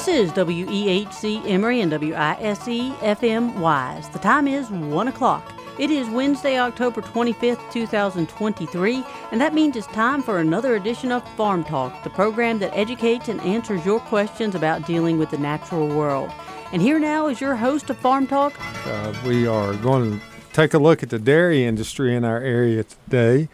This 0.00 0.30
is 0.30 0.32
WEHC 0.32 1.46
Emory 1.46 1.82
and 1.82 1.92
WISE 1.92 2.58
FM 3.02 3.58
Wise. 3.58 4.08
The 4.08 4.18
time 4.18 4.48
is 4.48 4.70
1 4.70 5.08
o'clock. 5.08 5.52
It 5.78 5.90
is 5.90 6.08
Wednesday, 6.08 6.58
October 6.58 7.02
25th, 7.02 7.70
2023, 7.70 9.04
and 9.30 9.38
that 9.38 9.52
means 9.52 9.76
it's 9.76 9.86
time 9.88 10.22
for 10.22 10.38
another 10.38 10.76
edition 10.76 11.12
of 11.12 11.28
Farm 11.36 11.64
Talk, 11.64 12.02
the 12.02 12.08
program 12.08 12.60
that 12.60 12.74
educates 12.74 13.28
and 13.28 13.42
answers 13.42 13.84
your 13.84 14.00
questions 14.00 14.54
about 14.54 14.86
dealing 14.86 15.18
with 15.18 15.28
the 15.32 15.36
natural 15.36 15.86
world. 15.86 16.30
And 16.72 16.80
here 16.80 16.98
now 16.98 17.26
is 17.26 17.38
your 17.38 17.54
host 17.54 17.90
of 17.90 17.98
Farm 17.98 18.26
Talk. 18.26 18.54
Uh, 18.86 19.12
we 19.26 19.46
are 19.46 19.74
going 19.74 20.18
to 20.18 20.26
take 20.54 20.72
a 20.72 20.78
look 20.78 21.02
at 21.02 21.10
the 21.10 21.18
dairy 21.18 21.66
industry 21.66 22.16
in 22.16 22.24
our 22.24 22.40
area 22.40 22.84
today. 22.84 23.50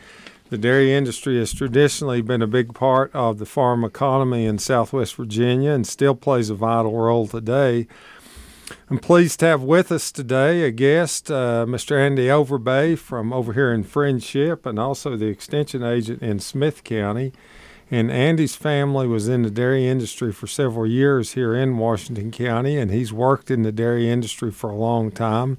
The 0.48 0.58
dairy 0.58 0.94
industry 0.94 1.38
has 1.40 1.52
traditionally 1.52 2.22
been 2.22 2.40
a 2.40 2.46
big 2.46 2.72
part 2.72 3.12
of 3.12 3.38
the 3.38 3.46
farm 3.46 3.82
economy 3.82 4.46
in 4.46 4.58
Southwest 4.58 5.16
Virginia 5.16 5.72
and 5.72 5.84
still 5.84 6.14
plays 6.14 6.50
a 6.50 6.54
vital 6.54 6.96
role 6.96 7.26
today. 7.26 7.88
I'm 8.88 9.00
pleased 9.00 9.40
to 9.40 9.46
have 9.46 9.64
with 9.64 9.90
us 9.90 10.12
today 10.12 10.62
a 10.62 10.70
guest, 10.70 11.32
uh, 11.32 11.66
Mr. 11.66 11.98
Andy 11.98 12.26
Overbay 12.28 12.96
from 12.96 13.32
over 13.32 13.54
here 13.54 13.72
in 13.72 13.82
Friendship, 13.82 14.66
and 14.66 14.78
also 14.78 15.16
the 15.16 15.26
extension 15.26 15.82
agent 15.82 16.22
in 16.22 16.38
Smyth 16.38 16.84
County. 16.84 17.32
And 17.90 18.08
Andy's 18.08 18.54
family 18.54 19.08
was 19.08 19.26
in 19.26 19.42
the 19.42 19.50
dairy 19.50 19.88
industry 19.88 20.32
for 20.32 20.46
several 20.46 20.86
years 20.86 21.32
here 21.32 21.56
in 21.56 21.78
Washington 21.78 22.30
County, 22.30 22.78
and 22.78 22.92
he's 22.92 23.12
worked 23.12 23.50
in 23.50 23.62
the 23.62 23.72
dairy 23.72 24.08
industry 24.08 24.52
for 24.52 24.70
a 24.70 24.76
long 24.76 25.10
time, 25.10 25.58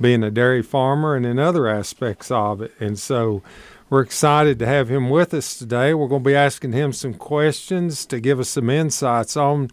being 0.00 0.22
a 0.22 0.30
dairy 0.30 0.62
farmer 0.62 1.14
and 1.14 1.26
in 1.26 1.38
other 1.38 1.68
aspects 1.68 2.30
of 2.30 2.62
it. 2.62 2.72
And 2.80 2.98
so 2.98 3.42
we're 3.94 4.00
excited 4.00 4.58
to 4.58 4.66
have 4.66 4.88
him 4.88 5.08
with 5.08 5.32
us 5.32 5.56
today. 5.56 5.94
We're 5.94 6.08
going 6.08 6.24
to 6.24 6.28
be 6.28 6.34
asking 6.34 6.72
him 6.72 6.92
some 6.92 7.14
questions 7.14 8.04
to 8.06 8.18
give 8.18 8.40
us 8.40 8.48
some 8.48 8.68
insights 8.68 9.36
on 9.36 9.70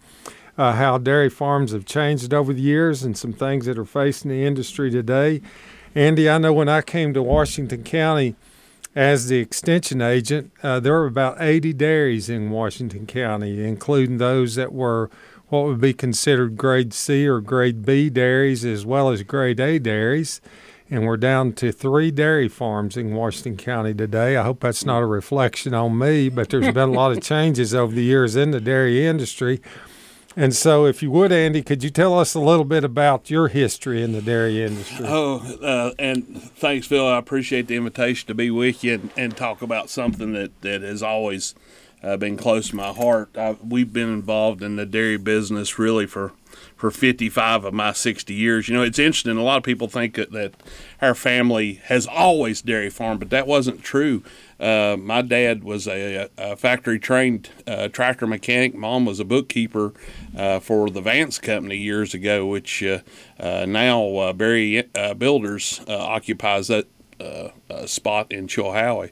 uh, 0.59 0.73
how 0.73 0.99
dairy 0.99 1.27
farms 1.27 1.71
have 1.71 1.85
changed 1.85 2.31
over 2.31 2.53
the 2.53 2.61
years 2.61 3.01
and 3.01 3.17
some 3.17 3.33
things 3.33 3.65
that 3.65 3.79
are 3.79 3.83
facing 3.83 4.29
the 4.29 4.45
industry 4.45 4.91
today. 4.91 5.41
Andy, 5.95 6.29
I 6.29 6.37
know 6.37 6.53
when 6.53 6.69
I 6.69 6.83
came 6.83 7.15
to 7.15 7.23
Washington 7.23 7.83
County 7.83 8.35
as 8.95 9.27
the 9.27 9.39
extension 9.39 10.03
agent, 10.03 10.51
uh, 10.61 10.79
there 10.79 10.93
were 10.93 11.07
about 11.07 11.41
80 11.41 11.73
dairies 11.73 12.29
in 12.29 12.51
Washington 12.51 13.07
County, 13.07 13.65
including 13.65 14.19
those 14.19 14.53
that 14.53 14.71
were 14.71 15.09
what 15.47 15.65
would 15.65 15.81
be 15.81 15.95
considered 15.95 16.57
grade 16.57 16.93
C 16.93 17.27
or 17.27 17.41
grade 17.41 17.83
B 17.83 18.11
dairies, 18.11 18.63
as 18.65 18.85
well 18.85 19.09
as 19.09 19.23
grade 19.23 19.59
A 19.59 19.79
dairies. 19.79 20.41
And 20.91 21.05
we're 21.05 21.15
down 21.15 21.53
to 21.53 21.71
three 21.71 22.11
dairy 22.11 22.49
farms 22.49 22.97
in 22.97 23.15
Washington 23.15 23.55
County 23.55 23.93
today. 23.93 24.35
I 24.35 24.43
hope 24.43 24.59
that's 24.59 24.83
not 24.83 25.01
a 25.01 25.05
reflection 25.05 25.73
on 25.73 25.97
me, 25.97 26.27
but 26.27 26.49
there's 26.49 26.73
been 26.73 26.89
a 26.89 26.91
lot 26.91 27.13
of 27.13 27.21
changes 27.23 27.73
over 27.73 27.95
the 27.95 28.03
years 28.03 28.35
in 28.35 28.51
the 28.51 28.59
dairy 28.59 29.07
industry. 29.07 29.61
And 30.35 30.55
so, 30.55 30.85
if 30.85 31.03
you 31.03 31.11
would, 31.11 31.31
Andy, 31.31 31.61
could 31.61 31.83
you 31.83 31.89
tell 31.89 32.17
us 32.17 32.33
a 32.33 32.39
little 32.39 32.63
bit 32.63 32.83
about 32.83 33.29
your 33.29 33.49
history 33.49 34.01
in 34.01 34.13
the 34.13 34.21
dairy 34.21 34.63
industry? 34.63 35.05
Oh, 35.07 35.39
uh, 35.61 35.93
and 35.99 36.41
thanks, 36.53 36.87
Phil. 36.87 37.05
I 37.05 37.17
appreciate 37.17 37.67
the 37.67 37.75
invitation 37.75 38.27
to 38.27 38.33
be 38.33 38.49
with 38.49 38.83
you 38.83 38.93
and, 38.93 39.09
and 39.17 39.37
talk 39.37 39.61
about 39.61 39.89
something 39.89 40.31
that, 40.33 40.61
that 40.61 40.83
has 40.83 41.03
always 41.03 41.53
uh, 42.01 42.15
been 42.17 42.37
close 42.37 42.69
to 42.69 42.75
my 42.75 42.93
heart. 42.93 43.37
I, 43.37 43.57
we've 43.67 43.91
been 43.91 44.09
involved 44.09 44.63
in 44.63 44.77
the 44.77 44.85
dairy 44.85 45.17
business 45.17 45.77
really 45.77 46.05
for 46.05 46.31
for 46.75 46.89
55 46.89 47.65
of 47.65 47.73
my 47.75 47.93
60 47.93 48.33
years. 48.33 48.67
You 48.67 48.75
know, 48.75 48.81
it's 48.81 48.97
interesting. 48.97 49.37
A 49.37 49.43
lot 49.43 49.57
of 49.57 49.63
people 49.63 49.87
think 49.87 50.15
that, 50.15 50.31
that 50.31 50.55
our 50.99 51.13
family 51.13 51.75
has 51.85 52.07
always 52.07 52.63
dairy 52.63 52.89
farmed, 52.89 53.19
but 53.19 53.29
that 53.29 53.45
wasn't 53.45 53.83
true. 53.83 54.23
Uh, 54.61 54.95
my 54.95 55.23
dad 55.23 55.63
was 55.63 55.87
a, 55.87 56.29
a 56.37 56.55
factory 56.55 56.99
trained 56.99 57.49
uh, 57.65 57.87
tractor 57.87 58.27
mechanic. 58.27 58.75
Mom 58.75 59.05
was 59.05 59.19
a 59.19 59.25
bookkeeper 59.25 59.91
uh, 60.37 60.59
for 60.59 60.91
the 60.91 61.01
Vance 61.01 61.39
Company 61.39 61.77
years 61.77 62.13
ago, 62.13 62.45
which 62.45 62.83
uh, 62.83 62.99
uh, 63.39 63.65
now 63.67 64.17
uh, 64.17 64.33
Barry 64.33 64.83
Builders 65.17 65.81
occupies 65.89 66.67
that 66.67 66.85
spot 67.87 68.31
in 68.31 68.45
Chilhowie. 68.45 69.11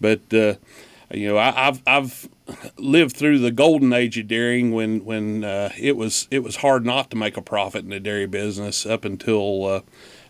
But 0.00 0.20
you 0.30 1.28
know, 1.28 1.38
I, 1.38 1.52
have 1.52 1.82
I've 1.86 2.28
lived 2.76 3.16
through 3.16 3.38
the 3.38 3.52
golden 3.52 3.92
age 3.92 4.18
of 4.18 4.26
dairying 4.26 4.72
when 4.72 5.04
when 5.04 5.44
it 5.44 5.96
was 5.96 6.26
it 6.32 6.40
was 6.40 6.56
hard 6.56 6.84
not 6.84 7.08
to 7.10 7.16
make 7.16 7.36
a 7.36 7.42
profit 7.42 7.84
in 7.84 7.90
the 7.90 8.00
dairy 8.00 8.26
business 8.26 8.84
up 8.84 9.04
until 9.04 9.84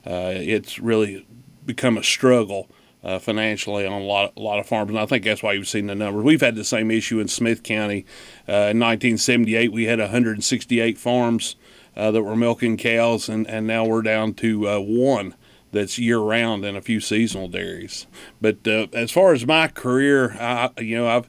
it's 0.05 0.79
really 0.79 1.27
become 1.65 1.97
a 1.97 2.05
struggle. 2.05 2.69
Uh, 3.01 3.17
financially 3.17 3.87
on 3.87 3.93
a 3.93 4.05
lot, 4.05 4.33
a 4.37 4.41
lot 4.41 4.59
of 4.59 4.67
farms, 4.67 4.91
and 4.91 4.99
I 4.99 5.07
think 5.07 5.23
that's 5.23 5.41
why 5.41 5.53
you've 5.53 5.69
seen 5.69 5.87
the 5.87 5.95
numbers. 5.95 6.25
We've 6.25 6.41
had 6.41 6.57
the 6.57 6.65
same 6.65 6.91
issue 6.91 7.21
in 7.21 7.29
Smyth 7.29 7.63
County. 7.63 8.05
Uh, 8.49 8.75
in 8.75 8.81
1978, 8.81 9.71
we 9.71 9.85
had 9.85 10.01
168 10.01 10.99
farms 10.99 11.55
uh, 11.97 12.11
that 12.11 12.25
were 12.25 12.35
milking 12.35 12.77
cows, 12.77 13.29
and, 13.29 13.47
and 13.47 13.69
now 13.69 13.85
we're 13.85 14.03
down 14.03 14.35
to 14.35 14.63
one 14.81 15.37
that's 15.73 15.99
year 15.99 16.19
round 16.19 16.65
and 16.65 16.77
a 16.77 16.83
few 16.83 17.01
seasonal 17.01 17.49
dairies. 17.49 18.07
But 18.41 18.67
uh, 18.67 18.87
as 18.93 19.11
far 19.11 19.33
as 19.33 19.47
my 19.47 19.69
career, 19.69 20.33
I, 20.33 20.71
you 20.79 20.97
know, 20.97 21.09
I've 21.09 21.29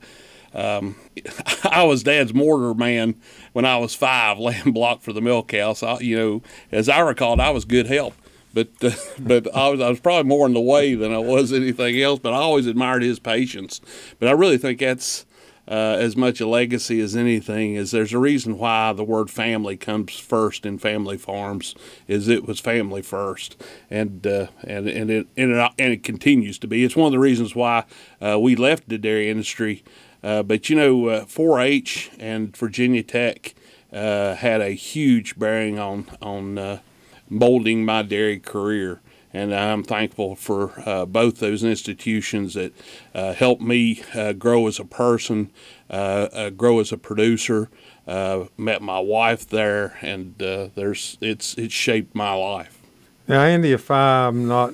um, 0.54 0.96
I 1.64 1.84
was 1.84 2.04
Dad's 2.04 2.34
mortar 2.34 2.74
man 2.74 3.16
when 3.54 3.66
I 3.66 3.78
was 3.78 3.96
five, 3.96 4.40
laying 4.40 4.72
block 4.72 5.02
for 5.02 5.14
the 5.14 5.22
milk 5.22 5.52
house. 5.52 5.84
I, 5.84 6.00
you 6.00 6.18
know, 6.18 6.42
as 6.72 6.90
I 6.90 7.00
recalled, 7.00 7.40
I 7.40 7.52
was 7.52 7.66
good 7.66 7.88
help. 7.88 8.16
But 8.54 8.70
uh, 8.82 8.92
but 9.20 9.54
I 9.56 9.70
was 9.70 9.82
I 9.82 9.90
was 9.90 10.00
probably 10.00 10.28
more 10.28 10.46
in 10.46 10.54
the 10.54 10.62
way 10.62 10.96
than 10.96 11.14
I 11.14 11.20
was 11.20 11.54
anything 11.54 12.02
else. 12.02 12.20
But 12.20 12.34
I 12.34 12.38
always 12.38 12.68
admired 12.68 13.04
his 13.04 13.20
patience. 13.20 13.82
But 14.20 14.30
I 14.30 14.32
really 14.32 14.58
think 14.58 14.80
that's 14.80 15.26
uh, 15.70 15.98
as 16.00 16.18
much 16.18 16.42
a 16.42 16.48
legacy 16.48 17.00
as 17.00 17.16
anything 17.16 17.76
is 17.76 17.92
there's 17.92 18.12
a 18.12 18.18
reason 18.18 18.58
why 18.58 18.92
the 18.92 19.04
word 19.04 19.30
family 19.30 19.78
comes 19.78 20.18
first 20.18 20.66
in 20.66 20.80
family 20.80 21.18
farms 21.18 21.76
is 22.08 22.28
it 22.28 22.48
was 22.48 22.60
family 22.60 23.04
first 23.04 23.62
and 23.90 24.26
uh, 24.26 24.48
and 24.64 24.90
and 24.90 25.12
it, 25.12 25.28
and 25.38 25.52
it 25.52 25.72
and 25.78 25.94
it 25.94 26.04
continues 26.04 26.58
to 26.58 26.68
be 26.68 26.84
it's 26.84 26.96
one 26.96 27.06
of 27.06 27.12
the 27.12 27.20
reasons 27.20 27.54
why 27.54 27.86
uh, 28.20 28.40
we 28.40 28.56
left 28.56 28.90
the 28.90 28.98
dairy 28.98 29.30
industry 29.30 29.84
uh, 30.24 30.42
but 30.42 30.70
you 30.70 30.76
know 30.76 31.04
4-H 31.26 32.10
uh, 32.14 32.16
and 32.20 32.58
Virginia 32.58 33.04
Tech 33.04 33.54
had 33.92 34.62
a 34.62 34.72
huge 34.72 35.38
bearing 35.38 35.78
on 35.78 36.08
on 36.20 36.80
molding 37.30 37.86
my 37.86 38.02
dairy 38.02 38.40
career 38.40 39.02
and 39.34 39.54
I'm 39.54 39.84
thankful 39.84 40.36
for 40.36 40.74
uh, 40.88 41.06
both 41.06 41.38
those 41.38 41.64
institutions 41.64 42.56
that 42.56 42.74
uh, 43.14 43.34
helped 43.34 43.62
me 43.62 44.02
uh, 44.16 44.34
grow 44.34 44.68
as 44.68 44.80
a 44.80 44.86
person, 44.86 45.52
uh, 45.90 45.94
uh, 45.94 46.50
grow 46.50 46.80
as 46.80 46.92
a 46.92 46.98
producer. 46.98 47.70
Uh, 48.08 48.46
met 48.58 48.82
my 48.82 49.00
wife 49.00 49.48
there, 49.48 49.96
and 50.02 50.34
there's 50.40 51.20
it's 51.22 51.54
it's 51.60 51.74
shaped 51.74 52.16
my 52.16 52.34
life. 52.34 52.80
Now, 53.28 53.44
Andy, 53.44 53.72
if 53.72 53.92
I'm 53.92 54.48
not 54.48 54.74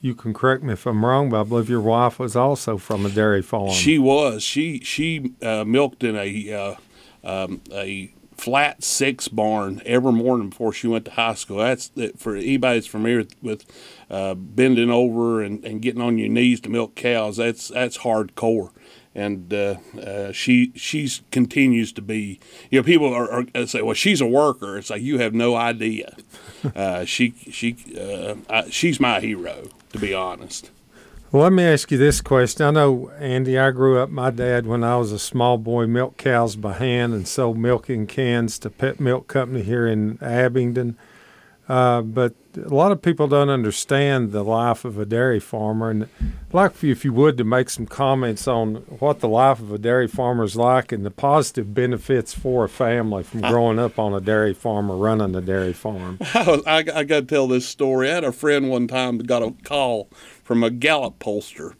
you 0.00 0.14
can 0.14 0.32
correct 0.32 0.62
me 0.62 0.74
if 0.74 0.86
I'm 0.86 1.04
wrong, 1.04 1.30
but 1.30 1.40
I 1.40 1.42
believe 1.42 1.68
your 1.68 1.80
wife 1.80 2.20
was 2.20 2.36
also 2.36 2.78
from 2.78 3.04
a 3.04 3.10
dairy 3.10 3.42
farm. 3.42 3.72
She 3.72 3.98
was. 3.98 4.44
She 4.44 4.78
she 4.80 5.32
uh, 5.42 5.64
milked 5.64 6.04
in 6.04 6.14
a 6.14 6.52
uh, 6.52 6.74
um, 7.24 7.60
a 7.72 8.12
flat 8.36 8.82
six 8.82 9.28
barn 9.28 9.82
every 9.84 10.12
morning 10.12 10.50
before 10.50 10.72
she 10.72 10.86
went 10.86 11.04
to 11.06 11.10
high 11.12 11.34
school. 11.34 11.58
That's 11.58 11.90
for 12.16 12.36
anybody 12.36 12.78
that's 12.78 12.86
familiar 12.86 13.26
with 13.42 13.64
uh, 14.10 14.34
bending 14.34 14.90
over 14.90 15.42
and, 15.42 15.64
and 15.64 15.80
getting 15.82 16.02
on 16.02 16.18
your 16.18 16.28
knees 16.28 16.60
to 16.60 16.68
milk 16.68 16.94
cows. 16.94 17.36
That's 17.36 17.68
that's 17.68 17.98
hardcore. 17.98 18.70
And 19.14 19.52
uh, 19.54 19.76
uh, 19.98 20.32
she 20.32 20.72
she's 20.74 21.22
continues 21.30 21.90
to 21.92 22.02
be. 22.02 22.38
You 22.70 22.80
know, 22.80 22.82
people 22.84 23.12
are, 23.12 23.46
are, 23.54 23.66
say, 23.66 23.80
"Well, 23.80 23.94
she's 23.94 24.20
a 24.20 24.26
worker." 24.26 24.76
It's 24.76 24.90
like 24.90 25.02
you 25.02 25.18
have 25.18 25.34
no 25.34 25.56
idea. 25.56 26.14
Uh, 26.74 27.04
she 27.04 27.32
she 27.52 27.76
uh, 27.96 28.34
I, 28.50 28.68
she's 28.70 28.98
my 28.98 29.20
hero, 29.20 29.68
to 29.92 29.98
be 30.00 30.12
honest. 30.12 30.70
Well, 31.32 31.42
let 31.42 31.52
me 31.52 31.64
ask 31.64 31.90
you 31.90 31.98
this 31.98 32.20
question. 32.20 32.64
I 32.66 32.70
know, 32.70 33.10
Andy, 33.18 33.58
I 33.58 33.72
grew 33.72 33.98
up, 33.98 34.10
my 34.10 34.30
dad, 34.30 34.64
when 34.64 34.84
I 34.84 34.96
was 34.96 35.10
a 35.10 35.18
small 35.18 35.58
boy, 35.58 35.88
milked 35.88 36.18
cows 36.18 36.54
by 36.54 36.74
hand 36.74 37.14
and 37.14 37.26
sold 37.26 37.58
milk 37.58 37.90
in 37.90 38.06
cans 38.06 38.60
to 38.60 38.70
Pet 38.70 39.00
Milk 39.00 39.26
Company 39.26 39.62
here 39.62 39.88
in 39.88 40.22
Abingdon. 40.22 40.96
Uh, 41.68 42.00
but 42.00 42.32
a 42.54 42.72
lot 42.72 42.92
of 42.92 43.02
people 43.02 43.26
don't 43.26 43.50
understand 43.50 44.30
the 44.30 44.44
life 44.44 44.84
of 44.84 45.00
a 45.00 45.04
dairy 45.04 45.40
farmer. 45.40 45.90
And 45.90 46.04
I'd 46.04 46.54
like 46.54 46.74
for 46.74 46.86
you, 46.86 46.92
if 46.92 47.04
you 47.04 47.12
would, 47.12 47.36
to 47.38 47.44
make 47.44 47.70
some 47.70 47.86
comments 47.86 48.46
on 48.46 48.76
what 49.00 49.18
the 49.18 49.28
life 49.28 49.58
of 49.58 49.72
a 49.72 49.78
dairy 49.78 50.06
farmer 50.06 50.44
is 50.44 50.54
like 50.54 50.92
and 50.92 51.04
the 51.04 51.10
positive 51.10 51.74
benefits 51.74 52.32
for 52.32 52.64
a 52.64 52.68
family 52.68 53.24
from 53.24 53.40
growing 53.40 53.80
up 53.80 53.98
on 53.98 54.14
a 54.14 54.20
dairy 54.20 54.54
farm 54.54 54.88
or 54.90 54.96
running 54.96 55.34
a 55.34 55.40
dairy 55.40 55.72
farm. 55.72 56.18
I, 56.20 56.62
I, 56.66 56.76
I 57.00 57.04
got 57.04 57.20
to 57.20 57.26
tell 57.26 57.48
this 57.48 57.66
story. 57.66 58.10
I 58.10 58.14
had 58.14 58.24
a 58.24 58.30
friend 58.30 58.70
one 58.70 58.86
time 58.86 59.18
that 59.18 59.26
got 59.26 59.42
a 59.42 59.52
call 59.64 60.08
from 60.46 60.62
a 60.62 60.70
Gallup 60.70 61.18
pollster 61.18 61.74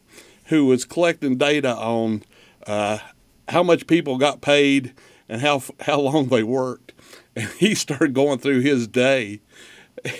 who 0.46 0.66
was 0.66 0.84
collecting 0.84 1.36
data 1.36 1.72
on 1.72 2.24
uh, 2.66 2.98
how 3.48 3.62
much 3.62 3.86
people 3.86 4.18
got 4.18 4.40
paid 4.40 4.92
and 5.28 5.40
how 5.40 5.62
how 5.82 6.00
long 6.00 6.26
they 6.26 6.42
worked. 6.42 6.92
And 7.36 7.48
he 7.58 7.74
started 7.74 8.14
going 8.14 8.38
through 8.38 8.60
his 8.60 8.88
day 8.88 9.40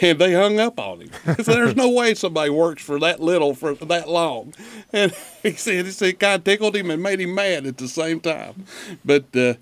and 0.03 0.19
they 0.19 0.35
hung 0.35 0.61
up 0.61 0.79
on 0.79 1.01
him. 1.01 1.11
So 1.43 1.55
there's 1.55 1.75
no 1.75 1.89
way 1.91 2.15
somebody 2.15 2.51
works 2.51 2.83
for 2.83 3.01
that 3.01 3.21
little 3.21 3.55
for 3.55 3.75
that 3.75 4.09
long. 4.09 4.55
And 4.93 5.13
he 5.43 5.53
said 5.53 5.87
it 5.87 6.21
kind 6.21 6.41
of 6.41 6.45
tickled 6.45 6.77
him 6.77 6.91
and 6.91 7.03
made 7.03 7.21
him 7.21 7.35
mad 7.35 7.67
at 7.67 7.79
the 7.79 7.89
same 7.89 8.21
time. 8.21 8.67
But 9.05 9.35
uh, 9.35 9.55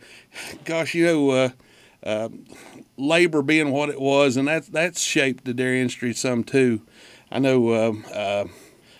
gosh, 0.64 0.94
you 0.94 1.06
know, 1.06 1.30
uh, 1.30 1.48
uh, 2.02 2.28
labor 2.96 3.40
being 3.40 3.70
what 3.70 3.88
it 3.88 4.00
was, 4.00 4.36
and 4.36 4.48
that 4.48 4.66
that's 4.66 5.00
shaped 5.00 5.44
the 5.44 5.54
dairy 5.54 5.80
industry 5.80 6.12
some 6.12 6.44
too. 6.44 6.82
I 7.30 7.38
know 7.38 7.68
uh, 7.70 7.92
uh, 8.12 8.44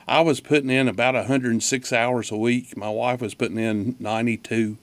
I 0.06 0.21
was 0.21 0.41
putting 0.41 0.71
in 0.71 0.89
about 0.89 1.15
106 1.15 1.93
hours 1.93 2.31
a 2.31 2.37
week. 2.37 2.77
My 2.77 2.91
wife 2.91 3.21
was 3.21 3.35
putting 3.35 3.59
in 3.59 3.97
92, 3.99 4.77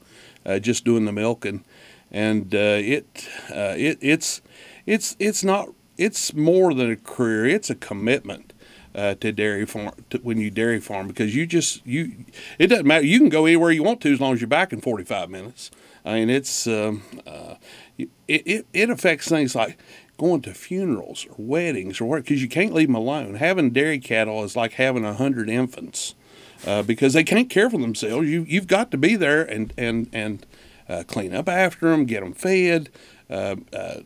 uh, 0.46 0.60
just 0.60 0.84
doing 0.84 1.06
the 1.06 1.12
milking, 1.12 1.64
and 2.12 2.54
uh, 2.54 2.80
it 2.80 3.30
uh, 3.50 3.76
it 3.78 4.00
it's 4.02 4.42
it's 4.86 5.16
it's 5.20 5.44
not 5.44 5.70
it's 5.98 6.34
more 6.34 6.74
than 6.74 6.92
a 6.92 6.96
career. 6.96 7.46
It's 7.46 7.70
a 7.70 7.76
commitment. 7.76 8.54
Uh, 8.94 9.16
to 9.16 9.32
dairy 9.32 9.66
farm 9.66 9.94
to, 10.10 10.18
when 10.18 10.38
you 10.38 10.52
dairy 10.52 10.82
farm 10.82 11.08
because 11.08 11.34
you 11.34 11.48
just 11.48 11.82
you 11.88 12.12
it 12.60 12.68
doesn't 12.68 12.86
matter 12.86 13.06
you 13.06 13.20
can 13.20 13.30
go 13.30 13.46
anywhere 13.46 13.72
you 13.72 13.82
want 13.82 14.02
to 14.02 14.12
as 14.12 14.20
long 14.20 14.34
as 14.34 14.42
you're 14.42 14.50
back 14.50 14.74
in 14.74 14.82
45 14.82 15.30
minutes 15.30 15.72
I 16.04 16.16
mean 16.16 16.30
it's 16.30 16.68
um, 16.68 17.02
uh, 17.26 17.56
it, 17.98 18.10
it, 18.28 18.66
it 18.74 18.90
affects 18.90 19.30
things 19.30 19.56
like 19.56 19.78
going 20.22 20.42
to 20.44 20.54
funerals 20.54 21.26
or 21.28 21.36
weddings 21.40 22.00
or 22.00 22.06
what, 22.06 22.24
because 22.24 22.44
you 22.44 22.48
can't 22.48 22.76
leave 22.76 22.88
them 22.88 22.96
alone. 22.96 23.34
Having 23.34 23.72
dairy 23.72 23.98
cattle 23.98 24.44
is 24.44 24.56
like 24.56 24.74
having 24.74 25.04
a 25.04 25.16
hundred 25.16 25.50
infants 25.50 26.14
uh, 26.68 26.84
because 26.84 27.14
they 27.14 27.24
can't 27.24 27.50
care 27.50 27.72
for 27.72 27.80
themselves. 27.80 28.30
You 28.30 28.46
you've 28.48 28.68
got 28.68 28.92
to 28.92 28.98
be 28.98 29.16
there 29.16 29.42
and 29.42 29.74
and 29.80 30.08
and 30.14 30.46
uh, 30.88 31.04
clean 31.08 31.34
up 31.34 31.50
after 31.50 31.90
them, 31.90 32.06
get 32.06 32.22
them 32.22 32.34
fed, 32.34 32.90
uh, 33.32 33.56
uh 33.74 34.02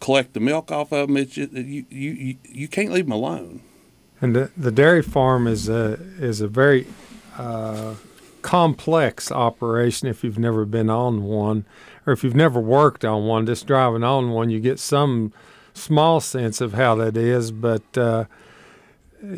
collect 0.00 0.34
the 0.34 0.40
milk 0.40 0.72
off 0.72 0.92
of 0.92 1.06
them. 1.06 1.16
It's 1.16 1.34
just, 1.34 1.52
you, 1.52 1.86
you 1.88 2.36
you 2.42 2.66
can't 2.66 2.90
leave 2.90 3.04
them 3.04 3.12
alone. 3.12 3.62
And 4.20 4.34
the, 4.34 4.50
the 4.56 4.72
dairy 4.72 5.02
farm 5.02 5.46
is 5.46 5.68
a 5.68 6.00
is 6.18 6.40
a 6.40 6.48
very 6.48 6.88
uh, 7.38 7.94
complex 8.42 9.30
operation 9.30 10.08
if 10.08 10.24
you've 10.24 10.38
never 10.38 10.64
been 10.64 10.90
on 10.90 11.22
one 11.22 11.64
or 12.06 12.12
if 12.12 12.24
you've 12.24 12.34
never 12.34 12.58
worked 12.58 13.04
on 13.04 13.26
one 13.26 13.46
just 13.46 13.68
driving 13.68 14.02
on 14.02 14.30
one 14.30 14.50
you 14.50 14.58
get 14.58 14.78
some 14.78 15.32
small 15.74 16.20
sense 16.20 16.60
of 16.60 16.74
how 16.74 16.94
that 16.96 17.16
is. 17.16 17.50
But 17.50 17.96
uh, 17.96 18.24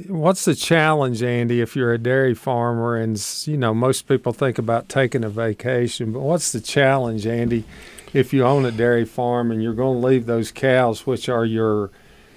what's 0.09 0.45
the 0.45 0.55
challenge, 0.55 1.23
Andy, 1.23 1.61
if 1.61 1.75
you're 1.75 1.93
a 1.93 1.99
dairy 1.99 2.35
farmer 2.35 2.97
and 2.97 3.23
you 3.47 3.57
know 3.57 3.75
most 3.75 4.09
people 4.09 4.33
think 4.33 4.59
about 4.59 4.89
taking 4.89 5.25
a 5.25 5.29
vacation, 5.29 6.13
but 6.13 6.21
what's 6.21 6.53
the 6.53 6.61
challenge, 6.61 7.27
Andy, 7.27 7.65
if 8.13 8.33
you 8.33 8.45
own 8.45 8.65
a 8.65 8.71
dairy 8.71 9.05
farm 9.05 9.51
and 9.51 9.63
you're 9.63 9.75
going 9.75 10.01
to 10.01 10.07
leave 10.07 10.27
those 10.27 10.53
cows, 10.53 11.07
which 11.07 11.29
are 11.29 11.45
your 11.45 11.91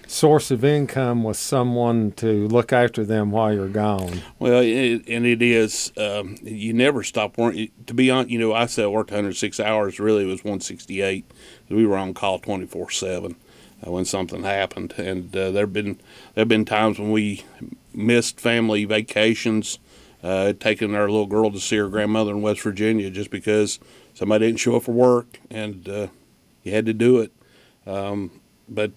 source 0.07 0.51
of 0.51 0.63
income 0.63 1.23
with 1.23 1.37
someone 1.37 2.11
to 2.11 2.47
look 2.47 2.71
after 2.71 3.03
them 3.03 3.31
while 3.31 3.51
you're 3.53 3.67
gone. 3.67 4.21
Well, 4.37 4.61
it, 4.61 5.03
and 5.07 5.25
it 5.25 5.41
is. 5.41 5.91
Um, 5.97 6.37
you 6.43 6.73
never 6.73 7.03
stop 7.03 7.37
working. 7.37 7.71
To 7.87 7.93
be 7.93 8.11
honest, 8.11 8.29
you 8.29 8.39
know, 8.39 8.53
I 8.53 8.67
said 8.67 8.85
I 8.85 8.87
worked 8.87 9.11
106 9.11 9.59
hours. 9.59 9.99
Really, 9.99 10.23
it 10.23 10.27
was 10.27 10.43
168. 10.43 11.25
We 11.69 11.85
were 11.85 11.97
on 11.97 12.13
call 12.13 12.39
24 12.39 12.91
seven 12.91 13.31
uh, 13.33 13.44
when 13.91 14.05
something 14.05 14.43
happened. 14.43 14.93
And 14.97 15.35
uh, 15.35 15.51
there've 15.51 15.71
been 15.73 15.99
there've 16.33 16.47
been 16.47 16.65
times 16.65 16.99
when 16.99 17.11
we 17.11 17.43
missed 17.93 18.39
family 18.39 18.85
vacations, 18.85 19.79
uh, 20.23 20.53
taking 20.53 20.95
our 20.95 21.09
little 21.09 21.27
girl 21.27 21.51
to 21.51 21.59
see 21.59 21.77
her 21.77 21.87
grandmother 21.87 22.31
in 22.31 22.41
West 22.41 22.61
Virginia 22.61 23.09
just 23.09 23.29
because 23.29 23.79
somebody 24.13 24.47
didn't 24.47 24.59
show 24.59 24.75
up 24.75 24.83
for 24.83 24.93
work, 24.93 25.39
and 25.49 25.87
uh, 25.87 26.07
you 26.63 26.71
had 26.71 26.85
to 26.85 26.93
do 26.93 27.19
it. 27.19 27.31
Um, 27.85 28.41
but 28.67 28.91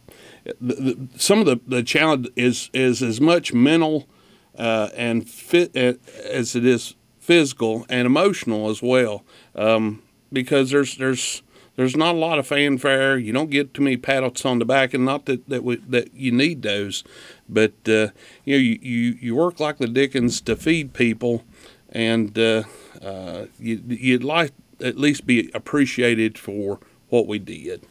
the, 0.61 0.75
the, 0.75 1.09
some 1.19 1.41
of 1.41 1.47
the, 1.47 1.61
the 1.67 1.83
challenge 1.83 2.29
is 2.37 2.71
is 2.73 3.03
as 3.03 3.21
much 3.21 3.53
mental 3.53 4.09
uh, 4.57 4.89
and 4.97 5.29
fit 5.29 5.77
uh, 5.77 5.95
as 6.25 6.57
it 6.57 6.65
is 6.65 6.95
physical 7.19 7.85
and 7.91 8.07
emotional 8.07 8.71
as 8.71 8.83
well, 8.83 9.25
um, 9.55 10.03
because 10.33 10.71
there's 10.71 10.97
there's 10.97 11.43
there's 11.79 11.97
not 11.97 12.17
a 12.17 12.19
lot 12.19 12.41
of 12.41 12.47
fanfare. 12.49 13.17
You 13.17 13.33
don't 13.33 13.51
get 13.51 13.73
too 13.73 13.83
many 13.83 13.97
pats 13.97 14.45
on 14.45 14.59
the 14.59 14.65
back, 14.65 14.95
and 14.95 15.05
not 15.05 15.27
that 15.27 15.49
that 15.49 15.63
we, 15.63 15.77
that 15.77 16.13
you 16.13 16.33
need 16.33 16.63
those, 16.63 17.05
but 17.49 17.73
uh, 17.87 18.09
you 18.45 18.57
know 18.57 18.59
you, 18.59 18.79
you, 18.83 19.19
you 19.21 19.37
work 19.37 19.61
like 19.61 19.79
the 19.79 19.87
Dickens 19.87 20.41
to 20.41 20.57
feed 20.57 20.93
people, 20.93 21.45
and 21.91 22.37
uh, 22.37 22.65
uh, 23.01 23.45
you 23.61 23.81
you'd 23.87 24.25
like 24.25 24.51
at 24.81 24.99
least 24.99 25.25
be 25.25 25.53
appreciated 25.55 26.37
for 26.37 26.81
what 27.11 27.29
we 27.29 27.39
did. 27.39 27.87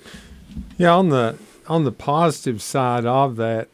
Yeah, 0.77 0.93
on 0.93 1.07
the 1.07 1.37
on 1.69 1.85
the 1.85 1.93
positive 1.93 2.61
side 2.61 3.05
of 3.05 3.37
that, 3.37 3.69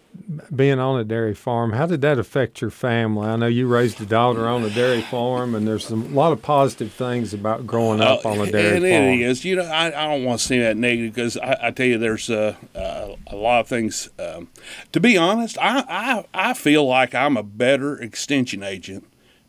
being 0.55 0.79
on 0.79 0.99
a 0.99 1.03
dairy 1.03 1.33
farm, 1.33 1.73
how 1.73 1.85
did 1.85 2.01
that 2.01 2.19
affect 2.19 2.61
your 2.61 2.69
family? 2.69 3.27
I 3.27 3.35
know 3.35 3.47
you 3.47 3.67
raised 3.67 3.99
a 4.01 4.05
daughter 4.05 4.47
on 4.47 4.63
a 4.63 4.69
dairy 4.69 5.01
farm, 5.01 5.55
and 5.55 5.67
there's 5.67 5.89
a 5.89 5.95
lot 5.95 6.31
of 6.31 6.41
positive 6.41 6.91
things 6.91 7.33
about 7.33 7.65
growing 7.65 8.01
up 8.01 8.25
uh, 8.25 8.29
on 8.29 8.47
a 8.47 8.51
dairy 8.51 8.77
and 8.77 8.83
farm. 8.83 9.03
It 9.05 9.21
is. 9.21 9.45
You 9.45 9.57
know, 9.57 9.63
I, 9.63 9.87
I 9.87 10.07
don't 10.07 10.23
want 10.23 10.39
to 10.39 10.45
see 10.45 10.59
that 10.59 10.77
negative 10.77 11.13
because 11.13 11.37
I, 11.37 11.57
I, 11.63 11.71
tell 11.71 11.85
you, 11.85 11.97
there's 11.97 12.29
uh, 12.29 12.55
uh, 12.75 13.15
a 13.27 13.35
lot 13.35 13.61
of 13.61 13.67
things. 13.67 14.09
Um, 14.19 14.49
to 14.91 14.99
be 14.99 15.17
honest, 15.17 15.57
I, 15.59 15.83
I, 15.87 16.25
I 16.33 16.53
feel 16.53 16.85
like 16.85 17.15
I'm 17.15 17.37
a 17.37 17.43
better 17.43 17.97
extension 17.97 18.63
agent 18.63 19.05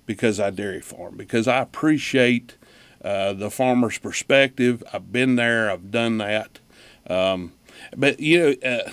because 0.07 0.41
I 0.41 0.51
dairy 0.51 0.81
farm, 0.81 1.17
because 1.17 1.47
I 1.47 1.59
appreciate 1.59 2.57
uh, 3.03 3.33
the 3.33 3.51
farmer's 3.51 3.99
perspective. 3.99 4.83
I've 4.93 5.13
been 5.13 5.37
there, 5.37 5.71
I've 5.71 5.91
done 5.91 6.19
that. 6.19 6.59
Um, 7.07 7.53
but 7.97 8.21
you 8.21 8.39
know, 8.39 8.69
uh, 8.69 8.93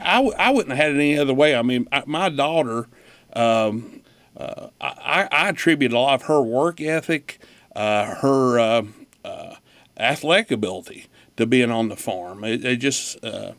I, 0.00 0.20
I 0.38 0.50
wouldn't 0.50 0.76
have 0.76 0.78
had 0.78 0.92
it 0.92 0.96
any 0.96 1.18
other 1.18 1.34
way. 1.34 1.54
I 1.54 1.62
mean, 1.62 1.88
I, 1.92 2.02
my 2.06 2.28
daughter, 2.28 2.88
um, 3.34 4.02
uh, 4.36 4.68
I, 4.80 5.28
I 5.30 5.48
attribute 5.48 5.92
a 5.92 5.98
lot 5.98 6.14
of 6.14 6.22
her 6.26 6.40
work 6.40 6.80
ethic, 6.80 7.38
uh, 7.74 8.16
her 8.16 8.58
uh, 8.58 8.82
uh, 9.24 9.56
athletic 9.98 10.50
ability 10.50 11.06
to 11.36 11.46
being 11.46 11.70
on 11.70 11.88
the 11.88 11.96
farm. 11.96 12.44
It, 12.44 12.64
it 12.64 12.76
just 12.76 13.22
uh, 13.24 13.52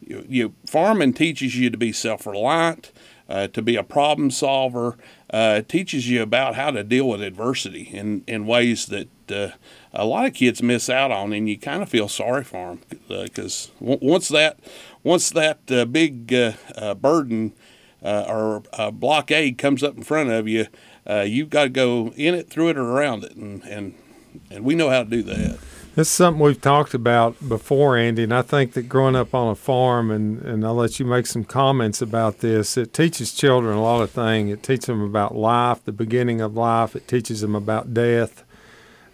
you, 0.00 0.24
you, 0.28 0.54
farming 0.66 1.14
teaches 1.14 1.56
you 1.56 1.70
to 1.70 1.78
be 1.78 1.92
self 1.92 2.26
reliant. 2.26 2.92
Uh, 3.28 3.46
to 3.46 3.62
be 3.62 3.76
a 3.76 3.84
problem 3.84 4.28
solver. 4.28 4.98
Uh, 5.32 5.62
teaches 5.62 6.10
you 6.10 6.20
about 6.20 6.56
how 6.56 6.72
to 6.72 6.82
deal 6.82 7.08
with 7.08 7.22
adversity 7.22 7.82
in, 7.82 8.24
in 8.26 8.44
ways 8.44 8.86
that 8.86 9.08
uh, 9.30 9.50
a 9.92 10.04
lot 10.04 10.26
of 10.26 10.34
kids 10.34 10.62
miss 10.62 10.88
out 10.88 11.10
on, 11.10 11.32
and 11.32 11.48
you 11.48 11.58
kind 11.58 11.82
of 11.82 11.88
feel 11.88 12.08
sorry 12.08 12.44
for 12.44 12.76
them 12.76 12.80
because 13.08 13.70
uh, 13.80 13.84
w- 13.84 13.98
once 14.02 14.28
that 14.28 14.58
once 15.02 15.30
that 15.30 15.58
uh, 15.70 15.84
big 15.84 16.32
uh, 16.32 16.52
uh, 16.76 16.94
burden 16.94 17.52
uh, 18.02 18.24
or 18.28 18.62
blockade 18.92 19.58
comes 19.58 19.82
up 19.82 19.96
in 19.96 20.02
front 20.02 20.30
of 20.30 20.48
you, 20.48 20.66
you've 21.24 21.50
got 21.50 21.64
to 21.64 21.68
go 21.68 22.12
in 22.16 22.34
it, 22.34 22.48
through 22.48 22.68
it, 22.68 22.78
or 22.78 22.88
around 22.88 23.24
it, 23.24 23.34
and 23.34 23.62
and 23.64 23.94
and 24.50 24.64
we 24.64 24.74
know 24.74 24.90
how 24.90 25.02
to 25.02 25.10
do 25.10 25.22
that. 25.22 25.58
This 25.96 26.06
is 26.06 26.14
something 26.14 26.40
we've 26.40 26.60
talked 26.60 26.94
about 26.94 27.36
before, 27.48 27.96
Andy, 27.96 28.22
and 28.22 28.32
I 28.32 28.42
think 28.42 28.74
that 28.74 28.88
growing 28.88 29.16
up 29.16 29.34
on 29.34 29.48
a 29.48 29.56
farm, 29.56 30.12
and, 30.12 30.40
and 30.42 30.64
I'll 30.64 30.76
let 30.76 31.00
you 31.00 31.04
make 31.04 31.26
some 31.26 31.42
comments 31.42 32.00
about 32.00 32.38
this, 32.38 32.76
it 32.76 32.94
teaches 32.94 33.34
children 33.34 33.76
a 33.76 33.82
lot 33.82 34.00
of 34.00 34.10
things. 34.12 34.52
It 34.52 34.62
teaches 34.62 34.86
them 34.86 35.02
about 35.02 35.34
life, 35.34 35.84
the 35.84 35.90
beginning 35.90 36.40
of 36.40 36.54
life. 36.54 36.94
It 36.94 37.08
teaches 37.08 37.40
them 37.40 37.56
about 37.56 37.92
death 37.92 38.44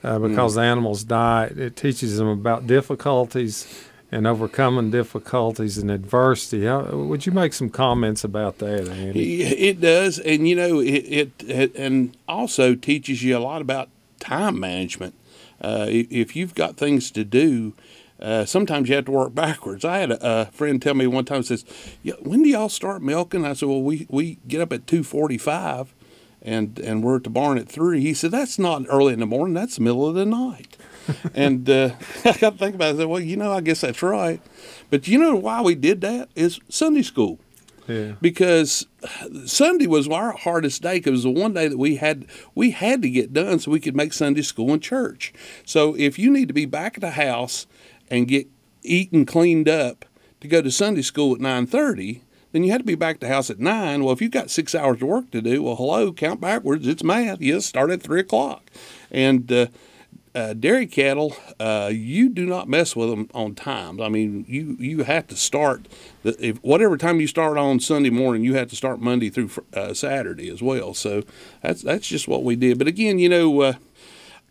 uh, 0.03 0.19
because 0.19 0.53
mm. 0.53 0.57
the 0.57 0.62
animals 0.62 1.05
die. 1.05 1.53
It 1.57 1.76
teaches 1.76 2.19
them 2.19 2.29
about 2.29 2.67
difficulties 2.67 3.88
and 4.12 4.26
overcoming 4.26 4.91
difficulties 4.91 5.79
and 5.79 5.91
adversity. 5.91 6.65
How, 6.67 6.83
would 6.85 7.26
you 7.26 7.33
make 7.33 7.53
some 7.53 7.69
comments 7.69 8.25
about 8.25 8.59
that, 8.59 8.88
Andy? 8.88 9.43
It 9.43 9.81
does, 9.81 10.19
and 10.19 10.49
you 10.49 10.55
know, 10.55 10.81
it, 10.81 10.88
it, 10.88 11.31
it 11.47 11.75
and 11.75 12.17
also 12.29 12.75
teaches 12.75 13.23
you 13.23 13.37
a 13.37 13.41
lot 13.41 13.61
about 13.61 13.88
time 14.21 14.61
management. 14.61 15.15
Uh, 15.61 15.87
if 15.88 16.37
you've 16.37 16.55
got 16.55 16.76
things 16.76 17.11
to 17.11 17.25
do, 17.25 17.73
uh, 18.21 18.45
sometimes 18.45 18.88
you 18.88 18.95
have 18.95 19.07
to 19.07 19.11
work 19.11 19.35
backwards. 19.35 19.85
I 19.85 19.99
had 19.99 20.11
a, 20.12 20.43
a, 20.43 20.47
friend 20.47 20.81
tell 20.81 20.95
me 20.95 21.07
one 21.07 21.25
time 21.25 21.43
says, 21.43 21.65
yeah, 22.03 22.15
"When 22.21 22.43
do 22.43 22.49
y'all 22.49 22.69
start 22.69 23.03
milking?" 23.03 23.45
I 23.45 23.53
said, 23.53 23.69
"Well, 23.69 23.83
we 23.83 24.07
we 24.09 24.38
get 24.47 24.61
up 24.61 24.73
at 24.73 24.87
two 24.87 25.03
forty-five, 25.03 25.95
and 26.47 26.79
and 26.79 27.03
we're 27.03 27.17
at 27.17 27.25
the 27.25 27.31
barn 27.31 27.59
at 27.59 27.69
three. 27.69 28.00
He 28.00 28.15
said, 28.15 28.31
"That's 28.31 28.59
not 28.59 28.87
early 28.88 29.12
in 29.12 29.21
the 29.21 29.26
morning. 29.26 29.53
That's 29.53 29.76
the 29.76 29.83
middle 29.83 30.07
of 30.07 30.15
the 30.15 30.25
night." 30.25 30.76
and 31.35 31.69
uh, 31.69 31.91
I 32.25 32.33
got 32.38 32.53
to 32.53 32.59
think 32.59 32.76
about 32.76 32.91
it. 32.91 32.95
I 32.95 32.99
said, 32.99 33.09
"Well, 33.09 33.21
you 33.21 33.37
know, 33.37 33.53
I 33.53 33.61
guess 33.61 33.83
that's 33.83 34.03
right." 34.03 34.41
But 34.88 35.09
you 35.09 35.19
know 35.19 35.35
why 35.35 35.61
we 35.61 35.75
did 35.75 36.00
that 36.03 36.31
is 36.37 36.61
Sunday 36.69 37.03
school. 37.03 37.41
Yeah. 37.88 38.12
Because 38.21 38.87
Sunday 39.45 39.87
was 39.87 40.09
our 40.09 40.33
hardest 40.33 40.83
day 40.83 40.95
because 40.95 41.11
it 41.25 41.29
was 41.29 41.35
the 41.35 41.41
one 41.41 41.53
day 41.53 41.69
that 41.69 41.79
we 41.79 41.97
had 41.97 42.26
we 42.55 42.73
had 42.73 43.03
to 43.03 43.11
get 43.11 43.33
done 43.33 43.59
so 43.59 43.71
we 43.71 43.81
could 43.81 43.95
make 43.95 44.12
Sunday 44.12 44.43
school 44.43 44.73
and 44.73 44.83
church. 44.83 45.33
So 45.65 45.95
if 45.97 46.19
you 46.19 46.31
need 46.31 46.49
to 46.49 46.55
be 46.55 46.65
back 46.65 46.97
at 46.97 47.00
the 47.00 47.11
house 47.11 47.67
and 48.11 48.26
get 48.26 48.49
eaten 48.83 49.26
cleaned 49.26 49.69
up 49.69 50.05
to 50.41 50.49
go 50.49 50.62
to 50.62 50.71
Sunday 50.71 51.03
school 51.03 51.35
at 51.35 51.41
nine 51.41 51.67
thirty, 51.67 52.23
then 52.57 52.65
you 52.65 52.73
had 52.73 52.81
to 52.81 52.85
be 52.85 52.95
back 52.95 53.21
to 53.21 53.29
house 53.29 53.51
at 53.51 53.61
nine. 53.61 54.03
Well, 54.03 54.15
if 54.15 54.23
you've 54.23 54.31
got 54.31 54.49
six 54.49 54.75
hours 54.75 55.03
of 55.03 55.09
work 55.09 55.31
to 55.33 55.43
do, 55.43 55.63
well, 55.63 55.77
hello, 55.77 56.11
count 56.11 56.41
backwards. 56.41 56.87
It's 56.89 57.05
math. 57.05 57.43
You 57.43 57.61
start 57.61 57.91
at 57.91 58.03
three 58.03 58.21
o'clock, 58.21 58.71
and 59.11 59.53
uh, 59.53 59.67
uh, 60.35 60.55
dairy 60.55 60.87
cattle, 60.87 61.37
uh, 61.61 61.91
you 61.93 62.31
do 62.31 62.47
not 62.47 62.67
mess 62.67 62.97
with 62.97 63.11
them 63.11 63.29
on 63.35 63.55
times. 63.55 64.01
I 64.01 64.09
mean, 64.09 64.47
you 64.49 64.75
you 64.81 65.05
have 65.05 65.27
to 65.27 65.37
start 65.37 65.87
the, 66.23 66.35
if 66.43 66.57
whatever 66.63 66.97
time 66.97 67.21
you 67.21 67.27
start 67.27 67.59
on 67.59 67.79
Sunday 67.79 68.09
morning, 68.09 68.43
you 68.43 68.55
have 68.55 68.71
to 68.71 68.77
start 68.77 69.01
Monday 69.01 69.29
through 69.29 69.51
uh, 69.75 69.93
Saturday 69.93 70.49
as 70.49 70.63
well. 70.63 70.95
So 70.95 71.25
that's 71.61 71.83
that's 71.83 72.09
just 72.09 72.27
what 72.27 72.43
we 72.43 72.57
did. 72.57 72.79
But 72.79 72.87
again, 72.87 73.19
you 73.19 73.29
know, 73.29 73.61
uh, 73.61 73.75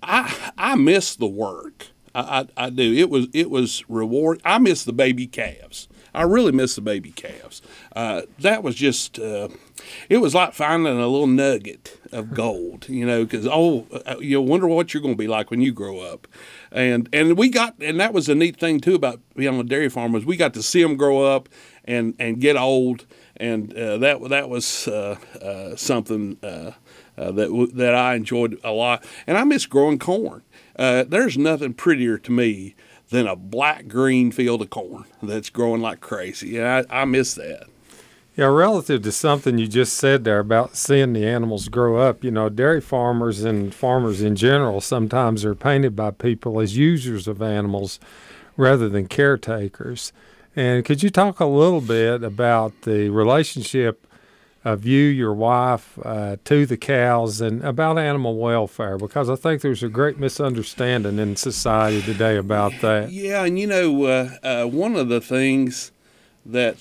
I 0.04 0.52
I 0.60 0.76
miss 0.76 1.16
the 1.16 1.26
work. 1.26 1.88
I, 2.14 2.48
I, 2.56 2.66
I 2.66 2.70
do. 2.70 2.94
It 2.94 3.10
was 3.10 3.30
it 3.34 3.50
was 3.50 3.84
reward. 3.90 4.42
I 4.46 4.60
miss 4.60 4.84
the 4.84 4.94
baby 4.94 5.26
calves. 5.26 5.88
I 6.16 6.24
really 6.24 6.52
miss 6.52 6.76
the 6.76 6.82
baby 6.82 7.12
calves. 7.12 7.62
Uh, 7.96 8.24
that 8.40 8.64
was 8.64 8.76
just, 8.76 9.20
uh, 9.20 9.50
it 10.10 10.18
was 10.18 10.34
like 10.34 10.54
finding 10.54 10.94
a 10.94 11.08
little 11.08 11.28
nugget 11.28 12.00
of 12.12 12.34
gold, 12.34 12.88
you 12.88 13.06
know, 13.06 13.26
because, 13.26 13.46
oh, 13.46 13.86
uh, 14.06 14.16
you 14.20 14.42
wonder 14.42 14.68
what 14.68 14.94
you're 14.94 15.02
going 15.02 15.16
to 15.16 15.18
be 15.18 15.28
like 15.28 15.52
when 15.52 15.62
you 15.62 15.74
grow 15.74 16.00
up. 16.00 16.28
And, 16.72 17.10
and 17.12 17.38
we 17.38 17.50
got, 17.50 17.76
and 17.82 18.00
that 18.00 18.14
was 18.14 18.30
a 18.30 18.36
neat 18.36 18.58
thing 18.58 18.80
too 18.80 18.96
about 18.96 19.20
being 19.36 19.54
on 19.54 19.60
a 19.60 19.64
dairy 19.64 19.90
farm 19.90 20.14
was 20.14 20.26
we 20.26 20.38
got 20.38 20.54
to 20.54 20.64
see 20.64 20.82
them 20.82 20.96
grow 20.96 21.24
up 21.24 21.50
and, 21.84 22.16
and 22.18 22.40
get 22.40 22.56
old. 22.56 23.06
And 23.38 23.74
uh, 23.74 23.98
that, 23.98 24.30
that 24.30 24.50
was 24.50 24.88
uh, 24.88 25.18
uh, 25.42 25.76
something 25.76 26.38
that, 26.42 26.76
that 27.74 27.96
I 27.96 28.16
enjoyed 28.16 28.58
a 28.64 28.72
lot. 28.72 29.06
And 29.28 29.38
I 29.38 29.44
miss 29.44 29.66
growing 29.66 30.00
corn. 30.00 30.44
there's 30.78 31.38
nothing 31.38 31.74
prettier 31.74 32.18
to 32.18 32.32
me 32.32 32.76
than 33.10 33.28
a 33.28 33.36
black 33.36 33.88
green 33.88 34.32
field 34.32 34.62
of 34.62 34.70
corn 34.70 35.06
that's 35.22 35.50
growing 35.50 35.82
like 35.82 36.02
crazy. 36.02 36.58
And 36.58 36.88
I, 36.90 37.02
I 37.02 37.06
miss 37.06 37.36
that. 37.36 37.68
Yeah, 38.36 38.48
relative 38.48 39.02
to 39.04 39.14
something 39.14 39.58
you 39.58 39.68
just 39.68 39.94
said 39.94 40.26
there 40.26 40.40
about 40.40 40.76
seeing 40.76 41.14
the 41.14 41.26
animals 41.26 41.70
grow 41.70 41.98
up, 41.98 42.22
you 42.22 42.32
know, 42.32 42.50
dairy 42.50 42.82
farmers 42.82 43.46
and 43.46 43.74
farmers 43.74 44.22
in 44.22 44.36
general 44.36 44.82
sometimes 44.82 45.46
are 45.46 45.56
painted 45.56 45.96
by 45.96 46.12
people 46.12 46.60
as 46.60 46.76
users 46.76 47.30
of 47.30 47.42
animals 47.42 47.98
rather 48.58 48.90
than 48.90 49.08
caretakers. 49.08 50.12
And 50.54 50.84
could 50.84 51.02
you 51.02 51.10
talk 51.10 51.40
a 51.40 51.46
little 51.46 51.80
bit 51.80 52.24
about 52.24 52.82
the 52.82 53.10
relationship 53.10 54.06
of 54.66 54.84
you, 54.84 55.04
your 55.04 55.34
wife, 55.34 56.00
uh, 56.04 56.38
to 56.44 56.66
the 56.66 56.76
cows, 56.76 57.40
and 57.40 57.64
about 57.64 58.00
animal 58.00 58.38
welfare 58.38 58.98
because 58.98 59.30
I 59.30 59.36
think 59.36 59.62
there's 59.62 59.84
a 59.84 59.90
great 59.90 60.18
misunderstanding 60.18 61.20
in 61.20 61.36
society 61.36 62.02
today 62.02 62.36
about 62.36 62.74
that. 62.82 63.12
Yeah, 63.12 63.46
and 63.46 63.60
you 63.60 63.68
know, 63.68 64.04
uh, 64.06 64.30
uh, 64.44 64.66
one 64.66 64.96
of 64.96 65.08
the 65.08 65.22
things 65.22 65.92
that 66.48 66.78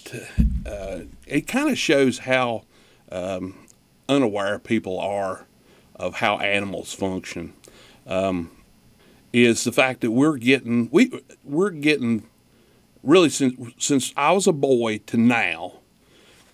uh, 0.66 1.00
it 1.26 1.46
kind 1.46 1.68
of 1.68 1.78
shows 1.78 2.20
how 2.20 2.64
um, 3.12 3.54
unaware 4.08 4.58
people 4.58 4.98
are 4.98 5.46
of 5.94 6.16
how 6.16 6.38
animals 6.38 6.94
function 6.94 7.52
um, 8.06 8.50
is 9.32 9.62
the 9.64 9.72
fact 9.72 10.00
that 10.00 10.10
we're 10.10 10.38
getting 10.38 10.88
we 10.90 11.20
we're 11.44 11.70
getting 11.70 12.24
really 13.02 13.28
since 13.28 13.54
since 13.78 14.12
I 14.16 14.32
was 14.32 14.46
a 14.46 14.52
boy 14.52 14.98
to 15.06 15.18
now 15.18 15.80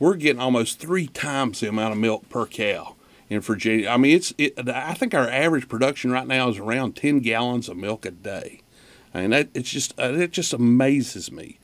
we're 0.00 0.16
getting 0.16 0.40
almost 0.40 0.80
three 0.80 1.06
times 1.06 1.60
the 1.60 1.68
amount 1.68 1.92
of 1.92 1.98
milk 1.98 2.28
per 2.28 2.46
cow 2.46 2.96
in 3.28 3.40
Virginia. 3.40 3.88
I 3.88 3.96
mean, 3.98 4.16
it's 4.16 4.34
it, 4.36 4.68
I 4.68 4.94
think 4.94 5.14
our 5.14 5.28
average 5.28 5.68
production 5.68 6.10
right 6.10 6.26
now 6.26 6.48
is 6.48 6.58
around 6.58 6.96
ten 6.96 7.20
gallons 7.20 7.68
of 7.68 7.76
milk 7.76 8.04
a 8.04 8.10
day. 8.10 8.62
Mean, 9.14 9.30
that, 9.30 9.48
it's 9.54 9.70
just 9.70 9.98
uh, 10.00 10.14
it 10.14 10.32
just 10.32 10.52
amazes 10.52 11.30
me. 11.30 11.58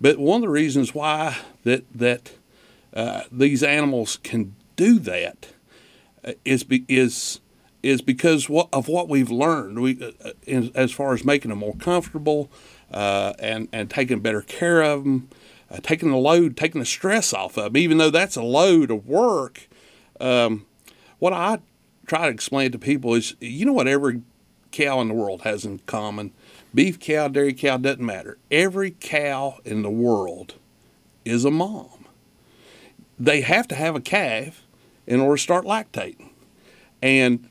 But 0.00 0.18
one 0.18 0.36
of 0.36 0.42
the 0.42 0.48
reasons 0.50 0.94
why 0.94 1.38
that 1.64 1.84
that 1.94 2.32
uh, 2.92 3.22
these 3.30 3.62
animals 3.62 4.18
can 4.22 4.54
do 4.76 4.98
that 5.00 5.48
uh, 6.24 6.32
be, 6.44 6.84
is 6.88 7.40
is 7.82 8.02
because 8.02 8.48
what, 8.48 8.68
of 8.72 8.88
what 8.88 9.08
we've 9.08 9.30
learned. 9.30 9.80
We 9.80 10.02
uh, 10.24 10.30
in, 10.46 10.72
as 10.74 10.92
far 10.92 11.14
as 11.14 11.24
making 11.24 11.50
them 11.50 11.60
more 11.60 11.76
comfortable 11.76 12.50
uh, 12.90 13.34
and 13.38 13.68
and 13.72 13.88
taking 13.88 14.20
better 14.20 14.42
care 14.42 14.82
of 14.82 15.04
them 15.04 15.28
uh, 15.70 15.78
taking 15.82 16.10
the 16.10 16.16
load, 16.16 16.56
taking 16.56 16.80
the 16.80 16.86
stress 16.86 17.32
off 17.32 17.56
of 17.56 17.64
them, 17.64 17.76
even 17.76 17.98
though 17.98 18.10
that's 18.10 18.36
a 18.36 18.42
load 18.42 18.90
of 18.90 19.06
work. 19.06 19.68
Um, 20.20 20.66
what 21.18 21.32
I 21.32 21.58
try 22.06 22.26
to 22.26 22.32
explain 22.32 22.72
to 22.72 22.78
people 22.78 23.14
is, 23.14 23.34
you 23.40 23.66
know 23.66 23.72
what 23.72 23.88
every 23.88 24.22
cow 24.72 25.00
in 25.00 25.08
the 25.08 25.14
world 25.14 25.42
has 25.42 25.64
in 25.64 25.80
common? 25.80 26.32
Beef 26.74 26.98
cow, 26.98 27.28
dairy 27.28 27.54
cow, 27.54 27.76
doesn't 27.76 28.04
matter. 28.04 28.38
Every 28.50 28.90
cow 28.92 29.58
in 29.64 29.82
the 29.82 29.90
world 29.90 30.54
is 31.24 31.44
a 31.44 31.50
mom. 31.50 32.06
They 33.18 33.40
have 33.40 33.66
to 33.68 33.74
have 33.74 33.96
a 33.96 34.00
calf 34.00 34.62
in 35.06 35.20
order 35.20 35.36
to 35.36 35.42
start 35.42 35.64
lactating. 35.64 36.30
And 37.02 37.48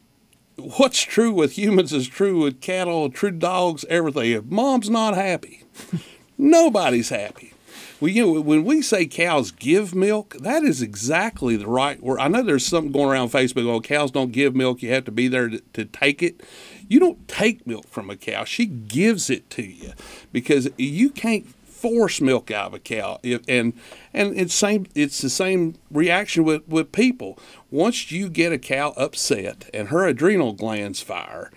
what's 0.56 1.02
true 1.02 1.32
with 1.32 1.58
humans 1.58 1.94
is 1.94 2.08
true 2.08 2.44
with 2.44 2.62
cattle, 2.62 3.10
true 3.10 3.32
dogs, 3.32 3.86
everything. 3.90 4.32
If 4.32 4.46
mom's 4.46 4.90
not 4.90 5.16
happy, 5.16 5.64
nobody's 6.38 7.10
happy. 7.10 7.54
Well, 8.00 8.10
you 8.10 8.26
know, 8.26 8.42
when 8.42 8.64
we 8.64 8.84
say 8.84 9.08
cows 9.08 9.50
give 9.50 9.96
milk, 9.96 10.36
that 10.40 10.64
is 10.64 10.84
exactly 10.84 11.56
the 11.56 11.68
right 11.68 12.02
word. 12.02 12.20
I 12.20 12.28
know 12.28 12.44
there's 12.44 12.66
something 12.66 12.92
going 12.92 13.10
around 13.10 13.30
Facebook. 13.30 13.68
Oh, 13.68 13.82
cows 13.82 14.12
don't 14.12 14.32
give 14.32 14.56
milk. 14.56 14.84
You 14.84 14.92
have 14.92 15.06
to 15.06 15.12
be 15.12 15.28
there 15.28 15.50
to, 15.50 15.60
to 15.74 15.86
take 15.86 16.22
it. 16.22 16.42
You 16.88 17.00
don't 17.00 17.28
take 17.28 17.66
milk 17.66 17.88
from 17.88 18.10
a 18.10 18.16
cow. 18.16 18.44
She 18.44 18.68
gives 18.68 19.32
it 19.32 19.50
to 19.52 19.64
you 19.64 19.94
because 20.32 20.70
you 20.78 21.10
can't 21.10 21.48
force 21.66 22.22
milk 22.22 22.52
out 22.52 22.68
of 22.68 22.74
a 22.76 22.80
cow. 22.80 23.20
If, 23.24 23.42
and 23.48 23.74
and 24.14 24.38
it's 24.38 24.54
same. 24.54 24.86
It's 24.94 25.22
the 25.22 25.30
same 25.30 25.76
reaction 25.92 26.44
with 26.44 26.68
with 26.68 26.92
people. 26.92 27.40
Once 27.72 28.12
you 28.12 28.30
get 28.30 28.52
a 28.52 28.58
cow 28.58 28.94
upset 28.96 29.70
and 29.74 29.90
her 29.90 30.06
adrenal 30.06 30.54
glands 30.54 31.02
fire, 31.02 31.52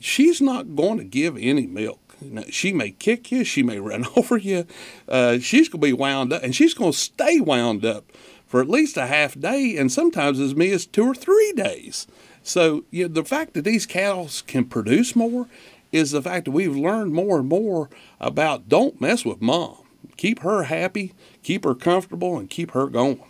she's 0.00 0.40
not 0.40 0.74
going 0.74 0.98
to 0.98 1.04
give 1.04 1.36
any 1.36 1.66
milk. 1.66 2.01
She 2.50 2.72
may 2.72 2.90
kick 2.90 3.30
you, 3.30 3.44
she 3.44 3.62
may 3.62 3.78
run 3.78 4.06
over 4.16 4.36
you. 4.36 4.66
Uh, 5.08 5.38
she's 5.38 5.68
going 5.68 5.80
to 5.80 5.86
be 5.86 5.92
wound 5.92 6.32
up, 6.32 6.42
and 6.42 6.54
she's 6.54 6.74
going 6.74 6.92
to 6.92 6.98
stay 6.98 7.40
wound 7.40 7.84
up 7.84 8.10
for 8.46 8.60
at 8.60 8.68
least 8.68 8.96
a 8.96 9.06
half 9.06 9.38
day, 9.38 9.76
and 9.78 9.90
sometimes 9.90 10.38
as 10.38 10.54
many 10.54 10.72
as 10.72 10.84
two 10.84 11.04
or 11.04 11.14
three 11.14 11.52
days. 11.52 12.06
So 12.42 12.84
you 12.90 13.08
know, 13.08 13.14
the 13.14 13.24
fact 13.24 13.54
that 13.54 13.62
these 13.62 13.86
cows 13.86 14.42
can 14.42 14.64
produce 14.64 15.16
more 15.16 15.46
is 15.90 16.10
the 16.10 16.22
fact 16.22 16.46
that 16.46 16.50
we've 16.50 16.76
learned 16.76 17.12
more 17.12 17.38
and 17.38 17.48
more 17.48 17.88
about 18.20 18.68
don't 18.68 19.00
mess 19.00 19.24
with 19.24 19.40
mom. 19.40 19.78
Keep 20.16 20.40
her 20.40 20.64
happy, 20.64 21.14
keep 21.42 21.64
her 21.64 21.74
comfortable, 21.74 22.38
and 22.38 22.50
keep 22.50 22.72
her 22.72 22.86
going. 22.86 23.22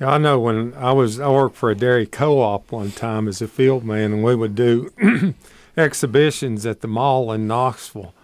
Yeah, 0.00 0.10
I 0.10 0.18
know 0.18 0.40
when 0.40 0.74
I 0.74 0.92
was 0.92 1.20
I 1.20 1.28
worked 1.28 1.56
for 1.56 1.70
a 1.70 1.76
dairy 1.76 2.06
co-op 2.06 2.72
one 2.72 2.90
time 2.90 3.28
as 3.28 3.40
a 3.40 3.48
field 3.48 3.84
man, 3.84 4.12
and 4.12 4.24
we 4.24 4.34
would 4.34 4.54
do 4.54 4.90
exhibitions 5.76 6.66
at 6.66 6.80
the 6.80 6.88
mall 6.88 7.32
in 7.32 7.46
Knoxville, 7.46 8.14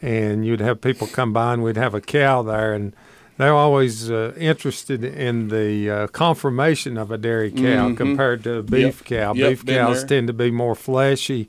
and 0.00 0.46
you'd 0.46 0.60
have 0.60 0.80
people 0.80 1.06
come 1.06 1.32
by, 1.32 1.54
and 1.54 1.62
we'd 1.62 1.76
have 1.76 1.94
a 1.94 2.00
cow 2.00 2.42
there, 2.42 2.72
and 2.72 2.94
they're 3.36 3.54
always 3.54 4.10
uh, 4.10 4.32
interested 4.36 5.02
in 5.02 5.48
the 5.48 5.90
uh, 5.90 6.06
conformation 6.08 6.96
of 6.96 7.10
a 7.10 7.18
dairy 7.18 7.50
cow 7.50 7.88
mm-hmm. 7.88 7.94
compared 7.94 8.44
to 8.44 8.56
a 8.56 8.62
beef 8.62 9.00
yep. 9.00 9.04
cow. 9.04 9.34
Yep, 9.34 9.50
beef 9.50 9.66
cows 9.66 10.00
there. 10.00 10.08
tend 10.18 10.28
to 10.28 10.32
be 10.32 10.50
more 10.50 10.74
fleshy, 10.74 11.48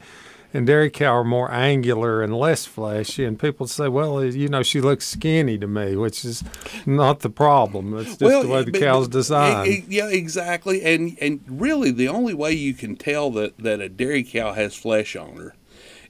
and 0.56 0.66
dairy 0.66 0.90
cow 0.90 1.18
are 1.18 1.24
more 1.24 1.52
angular 1.52 2.24
and 2.24 2.34
less 2.34 2.66
fleshy. 2.66 3.26
And 3.26 3.38
people 3.38 3.68
say, 3.68 3.90
well, 3.90 4.24
you 4.24 4.48
know, 4.48 4.64
she 4.64 4.80
looks 4.80 5.06
skinny 5.06 5.58
to 5.58 5.68
me, 5.68 5.98
which 5.98 6.24
is 6.24 6.44
not 6.86 7.20
the 7.20 7.30
problem. 7.30 7.98
It's 7.98 8.12
just 8.12 8.22
well, 8.22 8.44
the 8.44 8.48
way 8.48 8.64
the 8.64 8.72
cow's 8.72 9.10
designed. 9.10 9.84
yeah, 9.90 10.08
exactly. 10.08 10.82
And 10.84 11.18
and 11.20 11.42
really, 11.48 11.92
the 11.92 12.08
only 12.08 12.34
way 12.34 12.54
you 12.54 12.74
can 12.74 12.96
tell 12.96 13.32
that, 13.32 13.58
that 13.58 13.82
a 13.82 13.90
dairy 13.90 14.24
cow 14.24 14.54
has 14.54 14.76
flesh 14.76 15.16
on 15.16 15.36
her 15.36 15.56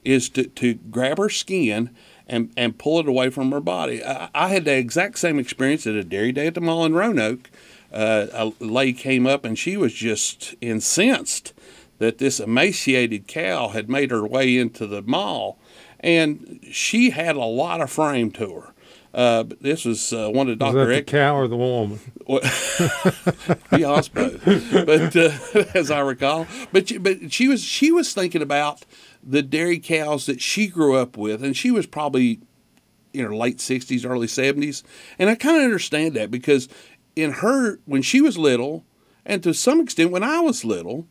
is 0.04 0.28
to, 0.30 0.44
to 0.44 0.74
grab 0.74 1.18
her 1.18 1.28
skin 1.28 1.90
and, 2.28 2.52
and 2.56 2.78
pull 2.78 3.00
it 3.00 3.08
away 3.08 3.30
from 3.30 3.50
her 3.50 3.60
body. 3.60 4.04
I, 4.04 4.28
I 4.32 4.48
had 4.48 4.64
the 4.64 4.76
exact 4.76 5.18
same 5.18 5.40
experience 5.40 5.86
at 5.88 5.94
a 5.94 6.04
dairy 6.04 6.30
day 6.30 6.46
at 6.46 6.54
the 6.54 6.60
mall 6.60 6.84
in 6.84 6.94
Roanoke. 6.94 7.50
Uh, 7.92 8.26
a 8.32 8.52
lady 8.64 8.92
came 8.92 9.26
up 9.26 9.44
and 9.44 9.58
she 9.58 9.76
was 9.76 9.92
just 9.92 10.54
incensed 10.60 11.52
that 11.98 12.18
this 12.18 12.40
emaciated 12.40 13.26
cow 13.26 13.68
had 13.68 13.88
made 13.88 14.10
her 14.10 14.26
way 14.26 14.56
into 14.56 14.86
the 14.86 15.02
mall, 15.02 15.58
and 16.00 16.60
she 16.70 17.10
had 17.10 17.36
a 17.36 17.44
lot 17.44 17.80
of 17.80 17.90
frame 17.90 18.30
to 18.32 18.54
her. 18.54 18.74
Uh, 19.16 19.44
this 19.62 19.86
was 19.86 20.12
uh, 20.12 20.28
one 20.28 20.46
of 20.50 20.58
that 20.58 20.72
the 21.06 21.10
cow 21.10 21.34
or 21.34 21.48
the 21.48 21.56
woman? 21.56 21.98
yeah, 22.28 24.02
both. 24.12 24.44
But 24.84 25.16
uh, 25.16 25.64
as 25.74 25.90
I 25.90 26.00
recall, 26.00 26.46
but 26.70 26.90
she, 26.90 26.98
but 26.98 27.32
she 27.32 27.48
was 27.48 27.64
she 27.64 27.90
was 27.90 28.12
thinking 28.12 28.42
about 28.42 28.84
the 29.22 29.40
dairy 29.40 29.78
cows 29.78 30.26
that 30.26 30.42
she 30.42 30.66
grew 30.66 30.96
up 30.96 31.16
with, 31.16 31.42
and 31.42 31.56
she 31.56 31.70
was 31.70 31.86
probably 31.86 32.40
in 33.14 33.24
her 33.24 33.34
late 33.34 33.58
sixties, 33.58 34.04
early 34.04 34.28
seventies, 34.28 34.84
and 35.18 35.30
I 35.30 35.34
kind 35.34 35.56
of 35.56 35.62
understand 35.62 36.12
that 36.14 36.30
because 36.30 36.68
in 37.16 37.32
her 37.32 37.78
when 37.86 38.02
she 38.02 38.20
was 38.20 38.36
little, 38.36 38.84
and 39.24 39.42
to 39.44 39.54
some 39.54 39.80
extent 39.80 40.10
when 40.10 40.24
I 40.24 40.40
was 40.40 40.62
little, 40.62 41.08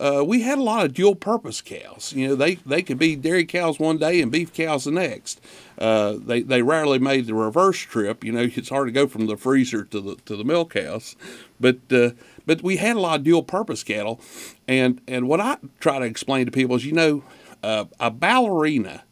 uh, 0.00 0.24
we 0.26 0.42
had 0.42 0.58
a 0.58 0.62
lot 0.62 0.84
of 0.84 0.92
dual 0.92 1.14
purpose 1.14 1.60
cows. 1.60 2.12
You 2.14 2.28
know, 2.28 2.34
they, 2.34 2.56
they 2.56 2.82
could 2.82 2.98
be 2.98 3.14
dairy 3.14 3.44
cows 3.44 3.78
one 3.78 3.98
day 3.98 4.20
and 4.20 4.30
beef 4.30 4.52
cows 4.52 4.84
the 4.84 4.90
next. 4.90 5.40
Uh, 5.78 6.16
they, 6.18 6.42
they 6.42 6.62
rarely 6.62 6.98
made 6.98 7.26
the 7.26 7.34
reverse 7.34 7.78
trip. 7.78 8.24
You 8.24 8.32
know, 8.32 8.40
it's 8.54 8.68
hard 8.68 8.88
to 8.88 8.92
go 8.92 9.06
from 9.06 9.26
the 9.26 9.36
freezer 9.36 9.84
to 9.84 10.00
the 10.00 10.16
to 10.26 10.36
the 10.36 10.44
milk 10.44 10.74
house, 10.74 11.14
but 11.60 11.78
uh, 11.92 12.10
but 12.46 12.62
we 12.62 12.76
had 12.76 12.96
a 12.96 13.00
lot 13.00 13.20
of 13.20 13.24
dual 13.24 13.42
purpose 13.42 13.82
cattle, 13.84 14.20
and 14.66 15.00
and 15.06 15.28
what 15.28 15.40
I 15.40 15.58
try 15.80 15.98
to 16.00 16.04
explain 16.04 16.46
to 16.46 16.52
people 16.52 16.76
is, 16.76 16.84
you 16.84 16.92
know, 16.92 17.22
uh, 17.62 17.84
a 18.00 18.10
ballerina 18.10 19.04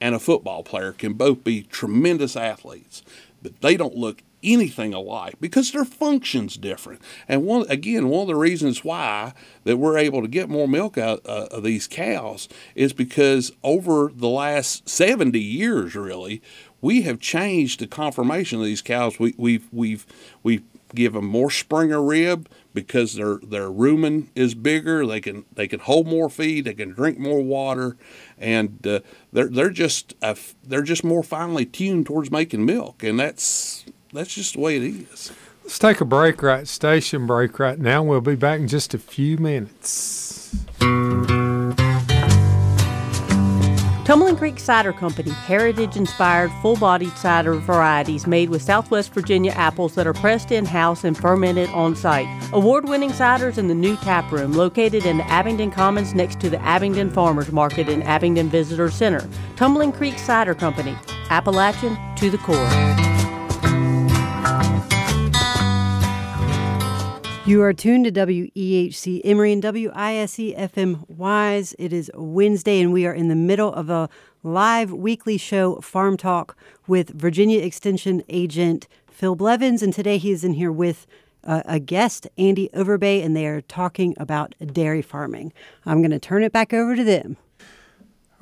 and 0.00 0.14
a 0.14 0.20
football 0.20 0.62
player 0.62 0.92
can 0.92 1.14
both 1.14 1.42
be 1.42 1.62
tremendous 1.62 2.36
athletes, 2.36 3.02
but 3.42 3.60
they 3.60 3.76
don't 3.76 3.96
look 3.96 4.22
anything 4.42 4.94
alike 4.94 5.36
because 5.40 5.72
their 5.72 5.84
function's 5.84 6.56
different. 6.56 7.00
And 7.26 7.44
one 7.44 7.66
again, 7.68 8.08
one 8.08 8.22
of 8.22 8.28
the 8.28 8.36
reasons 8.36 8.84
why 8.84 9.32
that 9.64 9.76
we're 9.76 9.98
able 9.98 10.22
to 10.22 10.28
get 10.28 10.48
more 10.48 10.68
milk 10.68 10.96
out 10.98 11.20
uh, 11.26 11.48
of 11.50 11.62
these 11.62 11.86
cows 11.86 12.48
is 12.74 12.92
because 12.92 13.52
over 13.62 14.10
the 14.14 14.28
last 14.28 14.88
70 14.88 15.38
years, 15.38 15.94
really, 15.94 16.42
we 16.80 17.02
have 17.02 17.18
changed 17.18 17.80
the 17.80 17.86
conformation 17.86 18.58
of 18.58 18.64
these 18.64 18.82
cows. 18.82 19.18
We, 19.18 19.34
we've 19.36 19.68
we've 19.72 20.06
we've 20.42 20.62
give 20.94 21.12
them 21.12 21.26
more 21.26 21.50
spring 21.50 21.92
of 21.92 22.04
rib 22.04 22.48
because 22.74 23.14
their 23.14 23.36
their 23.36 23.68
rumen 23.68 24.28
is 24.34 24.54
bigger. 24.54 25.06
They 25.06 25.20
can 25.20 25.44
they 25.52 25.68
can 25.68 25.80
hold 25.80 26.06
more 26.06 26.28
feed. 26.28 26.64
They 26.64 26.74
can 26.74 26.90
drink 26.90 27.18
more 27.18 27.42
water, 27.42 27.96
and 28.38 28.86
uh, 28.86 29.00
they're 29.32 29.48
they're 29.48 29.70
just 29.70 30.14
they're 30.64 30.82
just 30.82 31.04
more 31.04 31.22
finely 31.22 31.66
tuned 31.66 32.06
towards 32.06 32.30
making 32.30 32.64
milk, 32.64 33.02
and 33.02 33.18
that's 33.18 33.84
that's 34.12 34.34
just 34.34 34.54
the 34.54 34.60
way 34.60 34.76
it 34.76 34.82
is. 34.82 35.32
Let's 35.64 35.78
take 35.78 36.00
a 36.00 36.04
break 36.04 36.42
right 36.42 36.66
station 36.66 37.26
break 37.26 37.58
right 37.58 37.78
now. 37.78 38.02
We'll 38.02 38.20
be 38.20 38.36
back 38.36 38.60
in 38.60 38.68
just 38.68 38.94
a 38.94 38.98
few 38.98 39.36
minutes. 39.36 40.56
Tumbling 44.08 44.36
Creek 44.36 44.58
Cider 44.58 44.94
Company, 44.94 45.32
heritage 45.32 45.94
inspired, 45.94 46.50
full 46.62 46.76
bodied 46.76 47.14
cider 47.18 47.52
varieties 47.56 48.26
made 48.26 48.48
with 48.48 48.62
Southwest 48.62 49.12
Virginia 49.12 49.50
apples 49.50 49.94
that 49.96 50.06
are 50.06 50.14
pressed 50.14 50.50
in 50.50 50.64
house 50.64 51.04
and 51.04 51.14
fermented 51.14 51.68
on 51.70 51.94
site. 51.94 52.26
Award 52.54 52.88
winning 52.88 53.10
ciders 53.10 53.58
in 53.58 53.68
the 53.68 53.74
new 53.74 53.96
tap 53.96 54.32
room 54.32 54.54
located 54.54 55.04
in 55.04 55.18
the 55.18 55.30
Abingdon 55.30 55.70
Commons 55.70 56.14
next 56.14 56.40
to 56.40 56.48
the 56.48 56.58
Abingdon 56.62 57.10
Farmers 57.10 57.52
Market 57.52 57.90
and 57.90 58.02
Abingdon 58.04 58.48
Visitor 58.48 58.90
Center. 58.90 59.28
Tumbling 59.56 59.92
Creek 59.92 60.18
Cider 60.18 60.54
Company, 60.54 60.96
Appalachian 61.28 61.98
to 62.16 62.30
the 62.30 62.38
core. 62.38 63.07
You 67.48 67.62
are 67.62 67.72
tuned 67.72 68.04
to 68.04 68.12
WEHC 68.12 69.22
Emory 69.24 69.54
and 69.54 69.64
WISE 69.64 70.36
FM 70.36 71.08
Wise. 71.08 71.74
It 71.78 71.94
is 71.94 72.10
Wednesday, 72.14 72.78
and 72.78 72.92
we 72.92 73.06
are 73.06 73.14
in 73.14 73.28
the 73.28 73.34
middle 73.34 73.72
of 73.72 73.88
a 73.88 74.10
live 74.42 74.92
weekly 74.92 75.38
show, 75.38 75.76
Farm 75.76 76.18
Talk, 76.18 76.58
with 76.86 77.08
Virginia 77.08 77.62
Extension 77.62 78.22
agent 78.28 78.86
Phil 79.06 79.34
Blevins. 79.34 79.82
And 79.82 79.94
today 79.94 80.18
he 80.18 80.30
is 80.30 80.44
in 80.44 80.52
here 80.52 80.70
with 80.70 81.06
uh, 81.42 81.62
a 81.64 81.80
guest, 81.80 82.26
Andy 82.36 82.68
Overbay, 82.74 83.24
and 83.24 83.34
they 83.34 83.46
are 83.46 83.62
talking 83.62 84.14
about 84.18 84.54
dairy 84.74 85.00
farming. 85.00 85.54
I'm 85.86 86.02
going 86.02 86.10
to 86.10 86.18
turn 86.18 86.42
it 86.42 86.52
back 86.52 86.74
over 86.74 86.94
to 86.96 87.02
them. 87.02 87.38